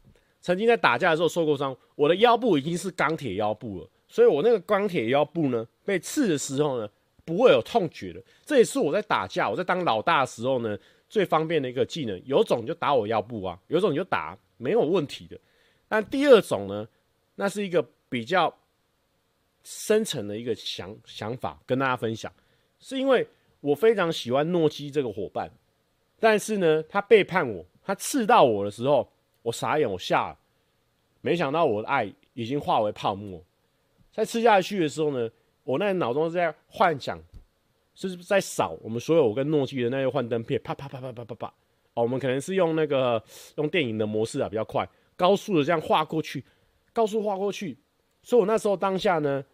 [0.48, 6.88] 曾经在打架的时候受过伤，我的腰部已经是钢铁腰部了，所以我那个钢铁腰部呢，被刺的时候呢，
[7.22, 8.22] 不会有痛觉的。
[8.46, 10.74] 这也是我在打架，我在当老大的时候呢，
[11.06, 12.18] 最方便的一个技能。
[12.24, 15.38] 有种就打我腰部啊，有种你就打，没有问题的。
[15.86, 16.88] 但第二种呢，
[17.34, 18.56] 那是一个比较
[19.62, 22.32] 深层的一个想想法，跟大家分享，
[22.80, 23.28] 是因为
[23.60, 25.50] 我非常喜欢诺基这个伙伴，
[26.18, 29.12] 但是呢，他背叛我，他刺到我的时候，
[29.42, 30.38] 我傻眼，我吓了，
[31.20, 33.42] 没想到我的爱已经化为泡沫，
[34.12, 35.30] 在吃下去的时候呢，
[35.64, 37.18] 我那脑中是在幻想，
[37.94, 41.46] 就是在扫我们所有我跟诺基的那些幻灯片，啪啪啪啪啪啪啪，
[41.94, 43.22] 哦，我们可能是用那个
[43.56, 44.88] 用电影的模式啊，比较快。
[45.16, 46.44] 高速的这样划过去，
[46.92, 47.76] 高速划过去，
[48.22, 49.44] 所以我那时候当下呢，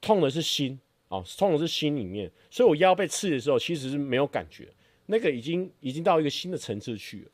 [0.00, 4.68] 痛的是心哦，痛的是心里面，所以我腰被刺的时候其实是没有感觉，
[5.06, 7.30] 那个已经已经到一个新的层次去了，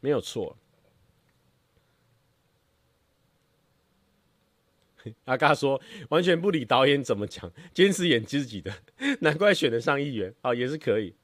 [0.00, 0.56] 没有错。
[5.24, 8.72] 阿嘎说完全不理导演怎么讲，坚持演自己的，
[9.20, 11.14] 难怪选得上议员啊，也是可以。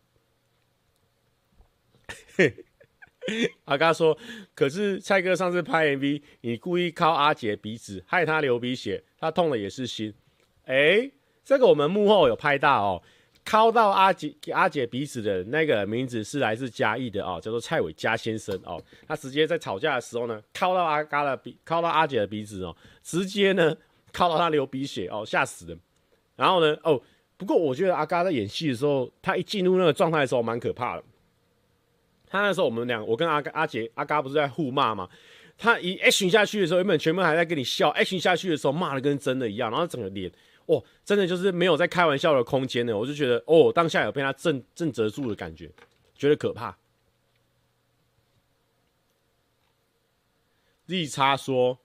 [3.64, 4.16] 阿嘎说
[4.54, 10.14] ：“可是蔡哥上次拍 MV，你故意靠阿杰鼻子，害他流鼻血，他痛了也是心。
[10.64, 11.12] 哎、欸，
[11.42, 13.02] 这个我们幕后有拍到哦，
[13.46, 18.82] 敲到阿杰阿杰鼻子的那个名字是来自嘉义的哦，叫做蔡伟嘉先生哦。
[19.06, 23.74] 他直接在吵架的时候呢，敲到阿嘎的鼻，敲到阿杰的鼻子哦，直接呢
[24.12, 25.78] 敲到他流鼻血哦，吓死人。
[26.34, 27.00] 然后呢，哦，
[27.36, 31.04] 不过我觉得阿嘎在演戏的时候，他一进入那个状态的时候，蛮可怕的。”
[32.28, 35.08] 他那时候我们俩，我跟阿阿杰阿嘎不是在互骂吗？
[35.56, 40.30] 他一 action 下去的时候，原本全部还在跟你笑，action 下去的时候骂的跟真的一样，然后整个脸，
[40.66, 42.96] 哦，真的就是没有在开玩笑的空间呢。
[42.96, 45.70] 我就觉得，哦，当下有被他震震折住的感觉，
[46.14, 46.76] 觉得可怕。
[50.86, 51.78] 利差说，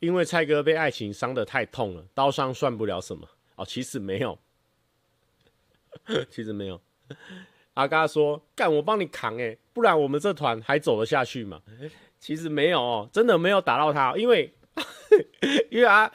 [0.00, 3.26] 因为蔡哥被爱情伤得太痛了，刀伤算不了什么
[3.56, 4.38] 哦，其实没有，
[6.30, 6.80] 其实没有。
[7.74, 11.62] 阿嘎说：“干，我帮你扛哎，不然我们这团还走得下去吗？”
[12.20, 14.52] 其实没有哦，真的没有打到他，因为
[15.70, 16.10] 因为阿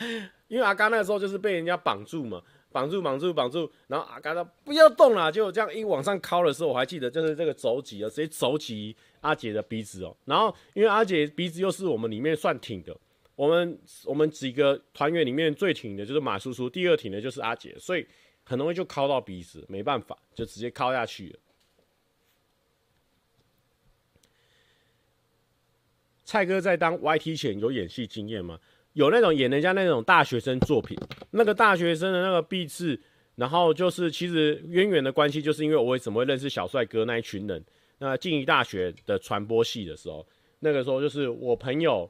[0.47, 2.41] 因为阿嘎那个时候就是被人家绑住嘛，
[2.71, 10.15] 绑住绑住绑住，然后阿嘎说不要动了，就这样一往上靠的时候，我还记得就是这个肘击啊，直接肘击阿杰的鼻子哦。
[10.25, 12.95] 然后因为阿杰鼻子又是我们里面算挺的，
[13.35, 18.05] 我们我们几个团员里面最挺的就是马叔叔，第二挺的就是阿杰，所以
[18.43, 21.39] 很容易就靠到鼻子，没办法，就直接靠下去了。
[26.23, 28.59] 蔡哥在当 YT 前有演戏经验吗？
[28.95, 30.97] 有那种演人家那种大学生作品，
[31.31, 32.99] 那个大学生的那个壁纸，
[33.35, 37.63] 然后就是其实渊源的关系，就是因为我为什么会认识小帅哥那一群人。
[37.97, 40.25] 那静宜大学的传播系的时候，
[40.59, 42.09] 那个时候就是我朋友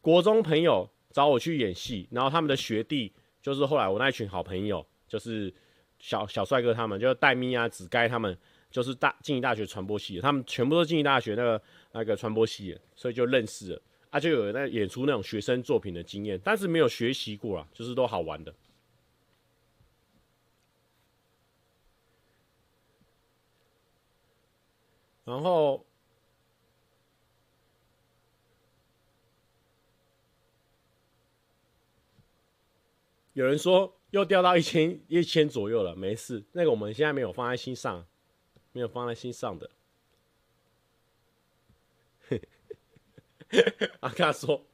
[0.00, 3.10] 国中朋友找我去演戏，然后他们的学弟
[3.42, 5.52] 就是后来我那一群好朋友，就是
[5.98, 8.36] 小小帅哥他们，就是戴咪啊、子该他们，
[8.70, 11.62] 就是大静宜大学传播系，他们全部都是静宜大学那个
[11.92, 18.54] 那个传播系的，所以就认识了啊，就有那演出那种学生作品的经验，但是没有学习过啊，就是都好玩的。
[25.24, 25.84] 然后
[33.34, 38.06] 有人说又掉到一千一千左右了，没事，那个我们现在没有放在心上，
[38.72, 39.70] 没有放在心上的。
[44.00, 44.66] 阿卡说，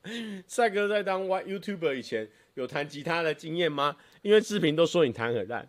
[0.47, 3.97] 帅哥在当 Youtuber 以前有弹吉他的经验吗？
[4.22, 5.68] 因为视频都说你弹很烂，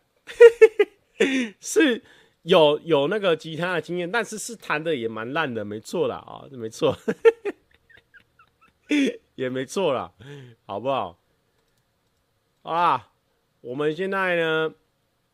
[1.59, 2.03] 是。
[2.45, 6.95] 有有那个吉他的经验，但是是弹的也蛮烂的，没错啦啊，没错，
[9.33, 10.13] 也没错啦，
[10.67, 11.19] 好不好？
[12.61, 13.11] 好啊，
[13.61, 14.75] 我们现在呢，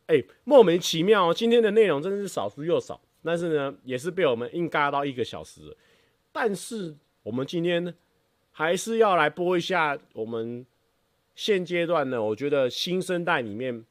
[0.06, 5.76] 哎、莫名其妙，今天的内容真的是少之又少，但是呢，也是被我们硬嘎到一个小时。
[6.32, 7.94] 但是我们今天
[8.50, 10.66] 还是要来播一下我们
[11.34, 13.84] 现阶段呢，我觉得新生代里面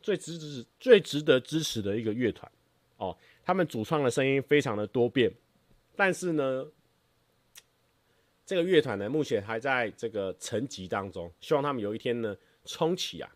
[0.00, 2.50] 最值值最值得支持的一个乐团。
[2.96, 5.32] 哦，他们主创的声音非常的多变，
[5.94, 6.66] 但是呢，
[8.44, 13.30] 这个乐团呢目前还在这个沉寂当中，希望他们有一天呢冲起啊！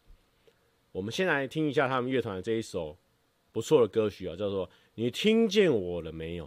[0.91, 2.97] 我们先来听一下他们乐团的这一首
[3.53, 6.47] 不错的歌曲啊，叫做《你听见我了没有》。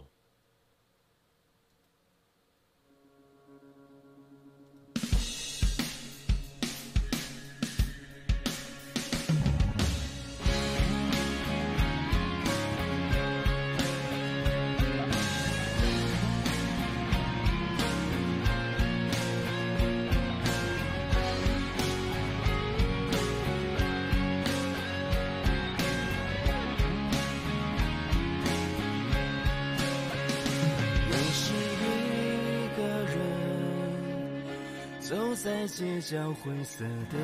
[35.08, 37.16] 走在街角灰色的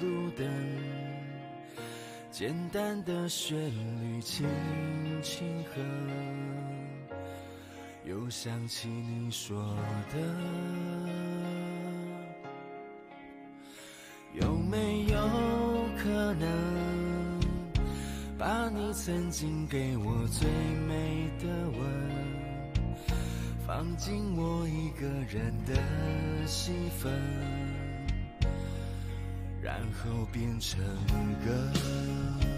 [0.00, 0.46] 路灯，
[2.30, 4.46] 简单的旋律轻
[5.20, 5.82] 轻和，
[8.04, 9.76] 又想起你说
[10.14, 10.20] 的，
[14.40, 15.18] 有没有
[15.98, 17.40] 可能
[18.38, 20.48] 把你曾经给我最
[20.86, 22.11] 美的吻？
[23.74, 25.74] 放进我一个人的
[26.46, 27.10] 戏份，
[29.62, 30.78] 然后变成
[31.42, 32.51] 歌。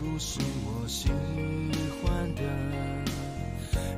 [0.00, 1.10] 不是我喜
[2.02, 2.42] 欢的，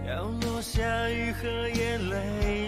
[0.08, 2.61] 要落下雨和眼泪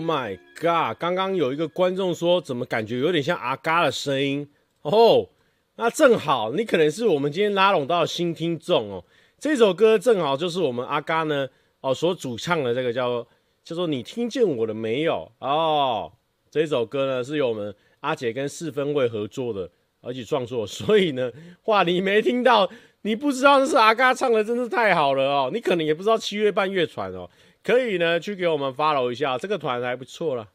[0.00, 0.96] Oh my god！
[0.98, 4.48] 刚刚有一个观众说，怎么感觉有点像阿嘎的声音
[4.80, 5.28] 哦
[5.76, 9.04] 那正好，你可能是我们今天拉拢到的新听众哦。
[9.38, 11.46] 这首歌正好就是我们阿嘎呢
[11.82, 13.22] 哦所主唱的这个叫
[13.62, 16.10] 叫做你听见我了没有哦？
[16.50, 19.70] 这首歌呢是由我们阿姐跟四分卫合作的，
[20.00, 21.30] 而且创作，所以呢，
[21.60, 22.66] 话你没听到，
[23.02, 25.50] 你不知道那是阿嘎唱的，真是太好了哦。
[25.52, 27.28] 你可能也不知道七月半月传哦。
[27.62, 30.48] 可以呢，去给我们 follow 一下，这个团还不错啦，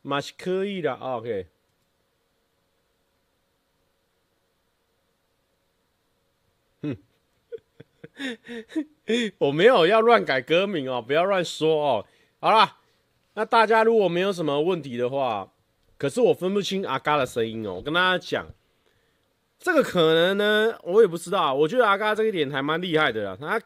[0.00, 0.94] 嘛是可以的。
[0.94, 1.46] OK，
[6.80, 6.96] 哼，
[9.36, 12.06] 我没有要乱改歌名哦，不要乱说哦。
[12.40, 12.78] 好啦，
[13.34, 15.52] 那大家如果没有什么问题的话，
[15.98, 17.74] 可是我分不清阿嘎的声音哦。
[17.74, 18.46] 我跟大家讲，
[19.58, 21.52] 这个可能呢，我也不知道。
[21.52, 23.60] 我觉得阿嘎这一点还蛮厉害的啦，他。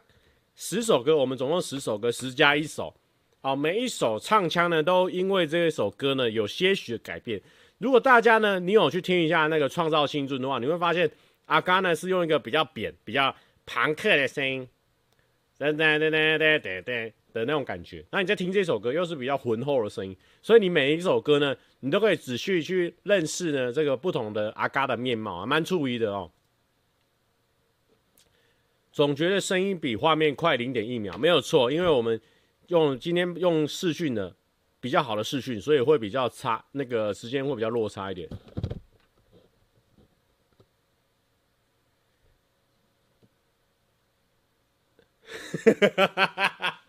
[0.55, 2.93] 十首歌，我们总共十首歌，十加一首，
[3.41, 7.41] 好，每一首唱腔呢，都因为这一首歌呢有些许的改变。
[7.79, 11.09] 如果大家呢，你有去听一下那个创造青春的话，你会发现
[11.47, 13.35] 阿嘎呢是用一个比较扁、比较
[13.65, 14.67] 庞克的声音，
[15.57, 18.05] 噔噔噔噔噔噔噔的那种感觉。
[18.11, 26.31] 那你在听这首歌，又是比较浑厚的声音，所以你每一首歌呢，你都可以仔细去认识呢这个不同的阿嘎的面貌啊，蛮注意的哦。
[28.93, 32.21] 总觉得声音比画面快零点一秒，没有错，因为我们
[32.67, 34.35] 用今天用视讯的
[34.79, 38.29] 比较好的视讯，所以会比较差，那个时间会比较落差一点。
[45.33, 46.79] 哈哈哈哈哈哈！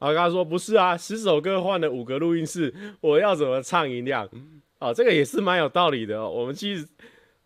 [0.00, 4.28] 阿嘎说不是啊，十首歌换了五个录音室，我要怎么唱音量？
[4.80, 6.28] 哦，这个也是蛮有道理的哦。
[6.28, 6.88] 我们其实。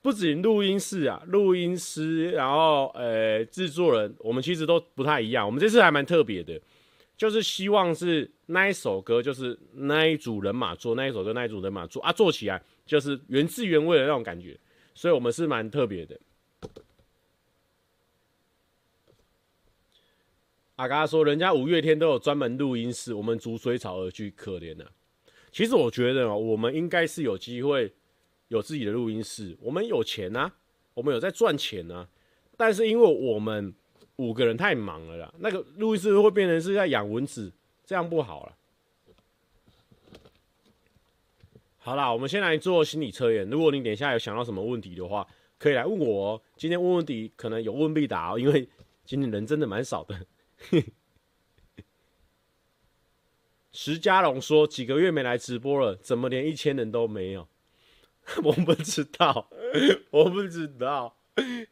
[0.05, 5.47] 不仅录音室啊，录音师，然后呃，制作人，我们其实都不太一样。
[5.47, 6.61] 我们这次还蛮特别的，
[7.17, 14.55] 就是希望是那一首歌，就是那一组人马做那一首歌，那一组人马做啊，做起来就是原汁原味的那种感觉。
[14.95, 16.21] 所以我们是蛮特别的。
[20.77, 24.93] 阿嘎说，人家五月天都有专门录音室，我们逐水草而居，可怜了。
[25.51, 27.91] 其实我觉得，我们应该是有机会。
[28.55, 30.53] 有自己的录音室，我们有钱、啊，
[30.95, 32.09] 我们有在赚钱、啊，
[32.57, 33.75] 但是因为我们
[34.17, 37.53] 五个人太忙了啦，那个录音室会变成是在养蚊子，
[37.85, 38.57] 这样不好了。
[41.79, 43.51] 好啦，我们先来做心理测验。
[43.51, 45.27] 如果你等一下有想到什么问题的话，
[45.59, 46.43] 可以来问我哦。
[46.57, 48.69] 今天问问题可能有问必答哦，因为
[49.05, 50.27] 今天人真的蛮少的。
[53.73, 57.49] 石家龙说几个月没来直播了，怎么连一千人都没有？
[58.43, 59.49] 我不知道，
[60.11, 61.17] 我不知道，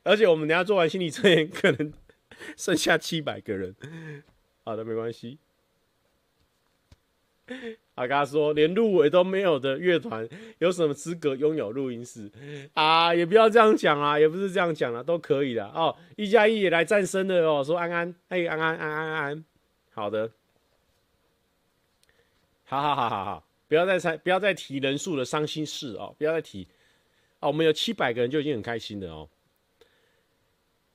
[0.03, 1.93] 而且我们等下做完心理测验，可能
[2.57, 3.75] 剩下七百个人。
[4.65, 5.39] 好的，没关系。
[7.97, 10.27] 阿嘎说，连入围都没有的乐团，
[10.59, 12.31] 有什么资格拥有录音室
[12.73, 13.15] 啊？
[13.15, 15.95] 也不要这样讲啊，也不是这样讲啊，都可以的哦。
[16.17, 19.45] 一加一也来战胜了哦，说安安，嘿，安安安安安安，
[19.93, 20.31] 好的，
[22.65, 23.45] 好好好好好。
[23.73, 26.15] 不要再猜，不要再提人数的伤心事哦！
[26.19, 26.69] 不要再提
[27.41, 29.27] 哦，我们有七百个人就已经很开心了哦。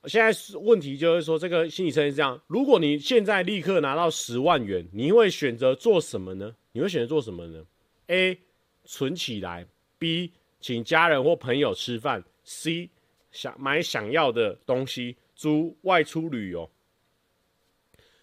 [0.03, 6.55] 现在问题就是说，这个心理测验是这样：如果你现在立刻拿到十万元，你会选择做什么呢？
[6.71, 7.65] 你会选择做什么呢
[8.09, 8.37] ？A.
[8.85, 9.65] 存起来
[9.99, 10.29] ；B.
[10.59, 12.89] 请家人或朋友吃饭；C.
[13.31, 16.69] 想买想要的东西；租外出旅游。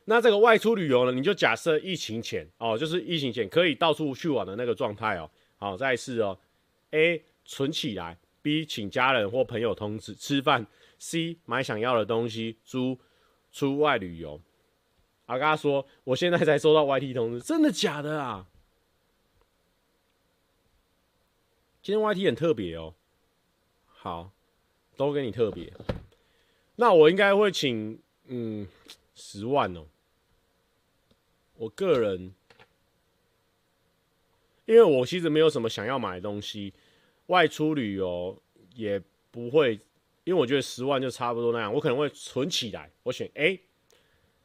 [0.07, 1.13] 那这个外出旅游呢？
[1.13, 5.31] 你就假设疫情前哦，就是疫情前可以到处去玩的那个状态哦。
[5.57, 6.39] 好，再试哦。
[6.91, 10.67] A 存起来，B 请家人或朋友通知吃饭
[10.99, 12.99] ，C 买想要的东西，租
[13.51, 14.41] 出外旅游。
[15.27, 18.47] 阿嘎说，我现在才收到 YT 通知，真的假的啊？
[21.83, 22.95] 今天 YT 很特别哦。
[23.87, 24.31] 好，
[24.97, 25.73] 都给你特别。
[26.77, 28.69] 那我应该会请嗯
[29.15, 29.87] 十万哦。
[31.57, 32.35] 我个人，
[34.67, 36.73] 因为我其实没有什么想要买的东西，
[37.27, 38.41] 外出旅游
[38.75, 39.01] 也
[39.31, 39.79] 不会，
[40.25, 42.91] 因为我觉得十万就差不多那样，我可能会存起来。
[43.05, 43.61] 我选 A，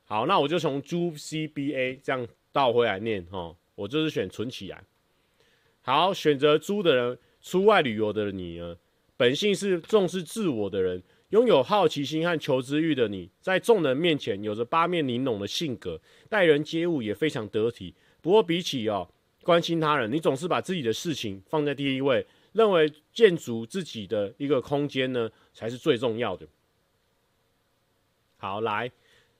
[0.05, 4.83] 好，那我就从租 CBA 这样倒回来念哈，我就是选存起来。
[5.81, 8.77] 好，选择租的人，出外旅游的你呢，
[9.17, 11.01] 本性是重视自我的人。
[11.29, 17.93] 拥有好奇心和求知欲的你，在众人面前有着八面玲珑的性格，待人接物也非常得体。
[18.21, 19.07] 不过，比起哦
[19.43, 26.47] 关心他人，你总是把自己的事情放在第一位，认为建筑自己的一个空间呢才是最重要的。
[28.37, 28.91] 好，来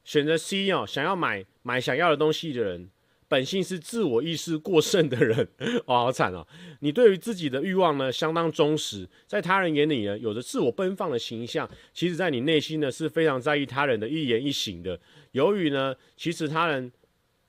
[0.03, 2.89] 选择 C 哦，想要买买想要的东西的人，
[3.29, 5.47] 本性是自我意识过剩的人，
[5.85, 6.45] 哇，好惨哦！
[6.79, 14.99] 你对于自己的欲望呢，相当忠实，在他人眼里呢，有着自我奔放的形象，其实在你内心呢，是非常在意他人的一言一行的。
[15.33, 16.91] 由于呢，其实他人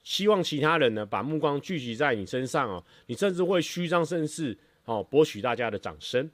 [0.03, 6.31] 希望其他人呢，把目光聚集在你身上哦，你甚至会虚张声势哦，博取大家的掌声。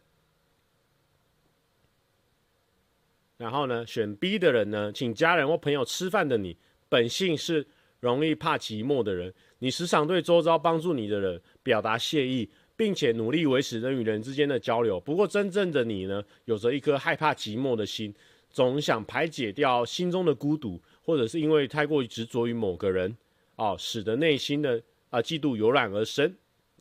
[3.36, 6.56] 然后呢，选 B 的人呢，请家人或朋友吃饭的你，
[6.88, 7.64] 本性是。
[8.00, 15.00] 容易怕寂寞的人，你时常对周遭帮助你的人表达谢意，并且努力维持人与人之间的交流。
[15.00, 18.14] 不过，真正的你呢，有着一颗害怕寂寞的心，
[18.50, 23.16] 总想排解掉心中的孤独，或者是因为太过于执着于某个人，
[23.56, 26.32] 哦，使得内心的啊、嫉妒油然而生。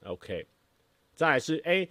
[0.03, 0.45] OK，
[1.16, 1.89] 再来是 A，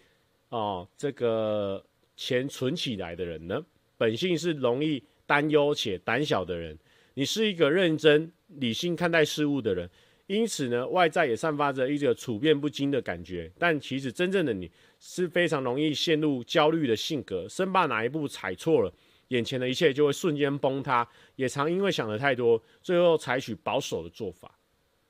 [0.50, 1.82] 哦，这个
[2.14, 3.64] 钱存起来的人呢，
[3.96, 6.78] 本性是容易担忧且胆小的人。
[7.14, 9.88] 你是一个认真、理性看待事物的人，
[10.26, 13.50] 因此呢，外在也散发着一个处变不惊的感觉。
[13.56, 18.92] 但其实真正的你是非常容易陷入焦虑的性格，生怕哪一步踩错了，
[19.28, 21.08] 眼前的一切就会瞬间崩塌。
[21.36, 24.52] 也常因为想得太多，最后采取保守的做法。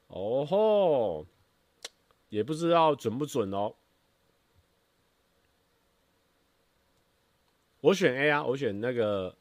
[0.09, 1.27] 哦吼，
[2.29, 3.75] 也不知道准不准哦。
[7.81, 9.35] 我选 A 啊，我选那个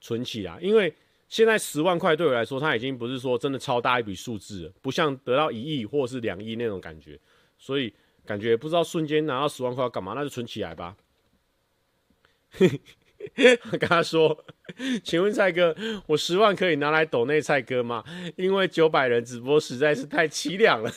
[0.00, 0.94] 存起啊，因为。
[1.30, 7.18] 现在十万块对我来说，它已经不是说真的超大一笔数字了，不像得到一亿或是两亿那种感觉，
[7.56, 7.94] 所以
[8.26, 10.96] 感觉不知道瞬间拿到十万块要干嘛，那就存起来吧。
[13.70, 14.44] 我跟他说
[15.04, 15.76] ：“请问蔡哥，
[16.06, 18.02] 我十万可以拿来抖内蔡哥吗？
[18.36, 20.90] 因为九百人直播实在是太凄凉了。”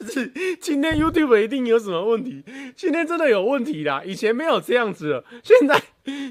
[0.00, 0.28] 是，
[0.60, 2.42] 今天 YouTube 一定有什么问题？
[2.76, 4.02] 今天真的有问题啦！
[4.04, 5.82] 以前没有这样子了，现在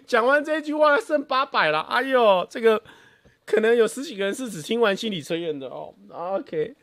[0.05, 1.81] 讲完这一句话剩八百了。
[1.81, 2.81] 哎呦，这个
[3.45, 5.93] 可能有十几个人是只听完心理测验的哦。
[6.09, 6.75] OK，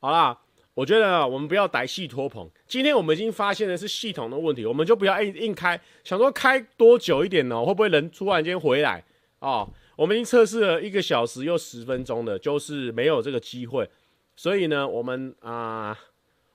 [0.00, 0.40] 好啦，
[0.74, 2.50] 我觉得我们不要歹戏拖棚。
[2.66, 7.64] 今天我们已经发现的是系统的问题，我们就不要硬硬开，想说开多久一点呢？
[7.64, 9.04] 会不会人突然间回来
[9.38, 9.70] 哦？
[9.96, 13.88] 我们已经测试了一个小时又十分钟的，就是没有这个机会，
[14.36, 15.98] 所以呢，我们啊、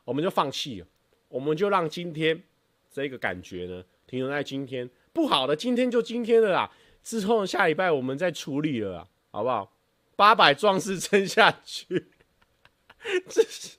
[0.03, 0.88] 我们就放弃了，
[1.30, 2.44] 我们就让今天
[2.91, 6.72] 这个感觉呢停留在今天，不好的今天就今天了啦，
[7.03, 9.74] 之后下礼拜我们再处理了啦，好不好？
[10.16, 12.11] 八百壮士撑下去，
[13.30, 13.78] 这是。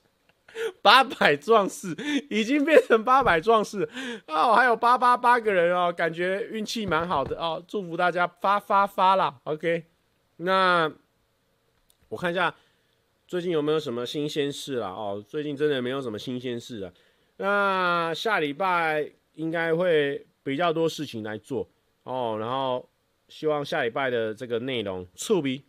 [0.81, 1.95] 八百壮士
[2.29, 3.87] 已经变成八百壮士
[4.27, 9.85] 哦，还有八八八个人哦，感觉运气蛮好的哦，祝福大家发发发啦，OK。
[10.37, 10.91] 那
[12.09, 12.53] 我看一下
[13.27, 16.91] 最近有没有什么新鲜事啦哦，最近真的没有什么新鲜事啊。
[17.37, 21.67] 那下礼拜应该会比较多事情来做
[22.03, 22.89] 哦，然后
[23.29, 25.63] 希望下礼拜的这个内容触笔。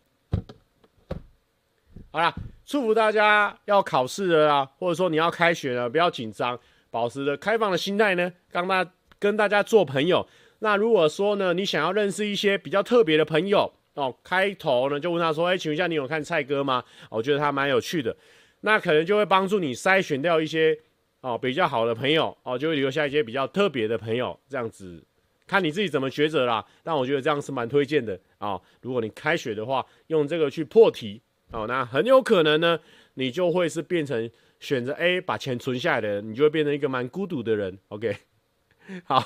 [2.11, 2.33] 好啦。
[2.65, 6.57] 祝福大家要考试了啊，或者说你要开学了，不要紧张，
[6.89, 10.25] 保持着开放的心态呢，跟大跟大家做朋友。
[10.59, 16.81] 那如果说呢，你想要认识一些比较特别的朋友哦，开头呢就问他说：“哎，请问一下，你有看蔡哥吗？”
[17.11, 18.15] 我觉得他蛮有趣的，
[18.61, 20.77] 那可能就会帮助你筛选掉一些
[21.19, 25.03] 哦比较好的朋友哦，就会留下一些比较特别的朋友，这样子
[25.45, 26.65] 看你自己怎么抉择啦。
[26.81, 31.21] 但我觉得这样是蛮推荐的啊，哦，如果你开学的话，用这个去破题。
[31.53, 32.79] 哦，那很有可能呢，
[33.13, 37.77] 你就会是变成选择 A 把钱存下来的人，你就会变成一个蛮孤独的人。
[37.89, 38.17] OK，
[39.05, 39.19] 好，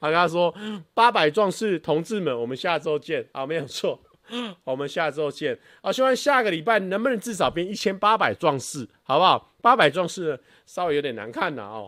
[0.00, 0.54] 他跟他说
[0.94, 3.28] 八百壮士同志们，我们下周见。
[3.32, 4.00] 好，没有错，
[4.64, 5.58] 我们下周见。
[5.82, 9.54] 好，希望下个礼拜能不能至少变一千八百壮士，好不好？
[9.60, 11.86] 八百壮士稍微有点难看呐，哦。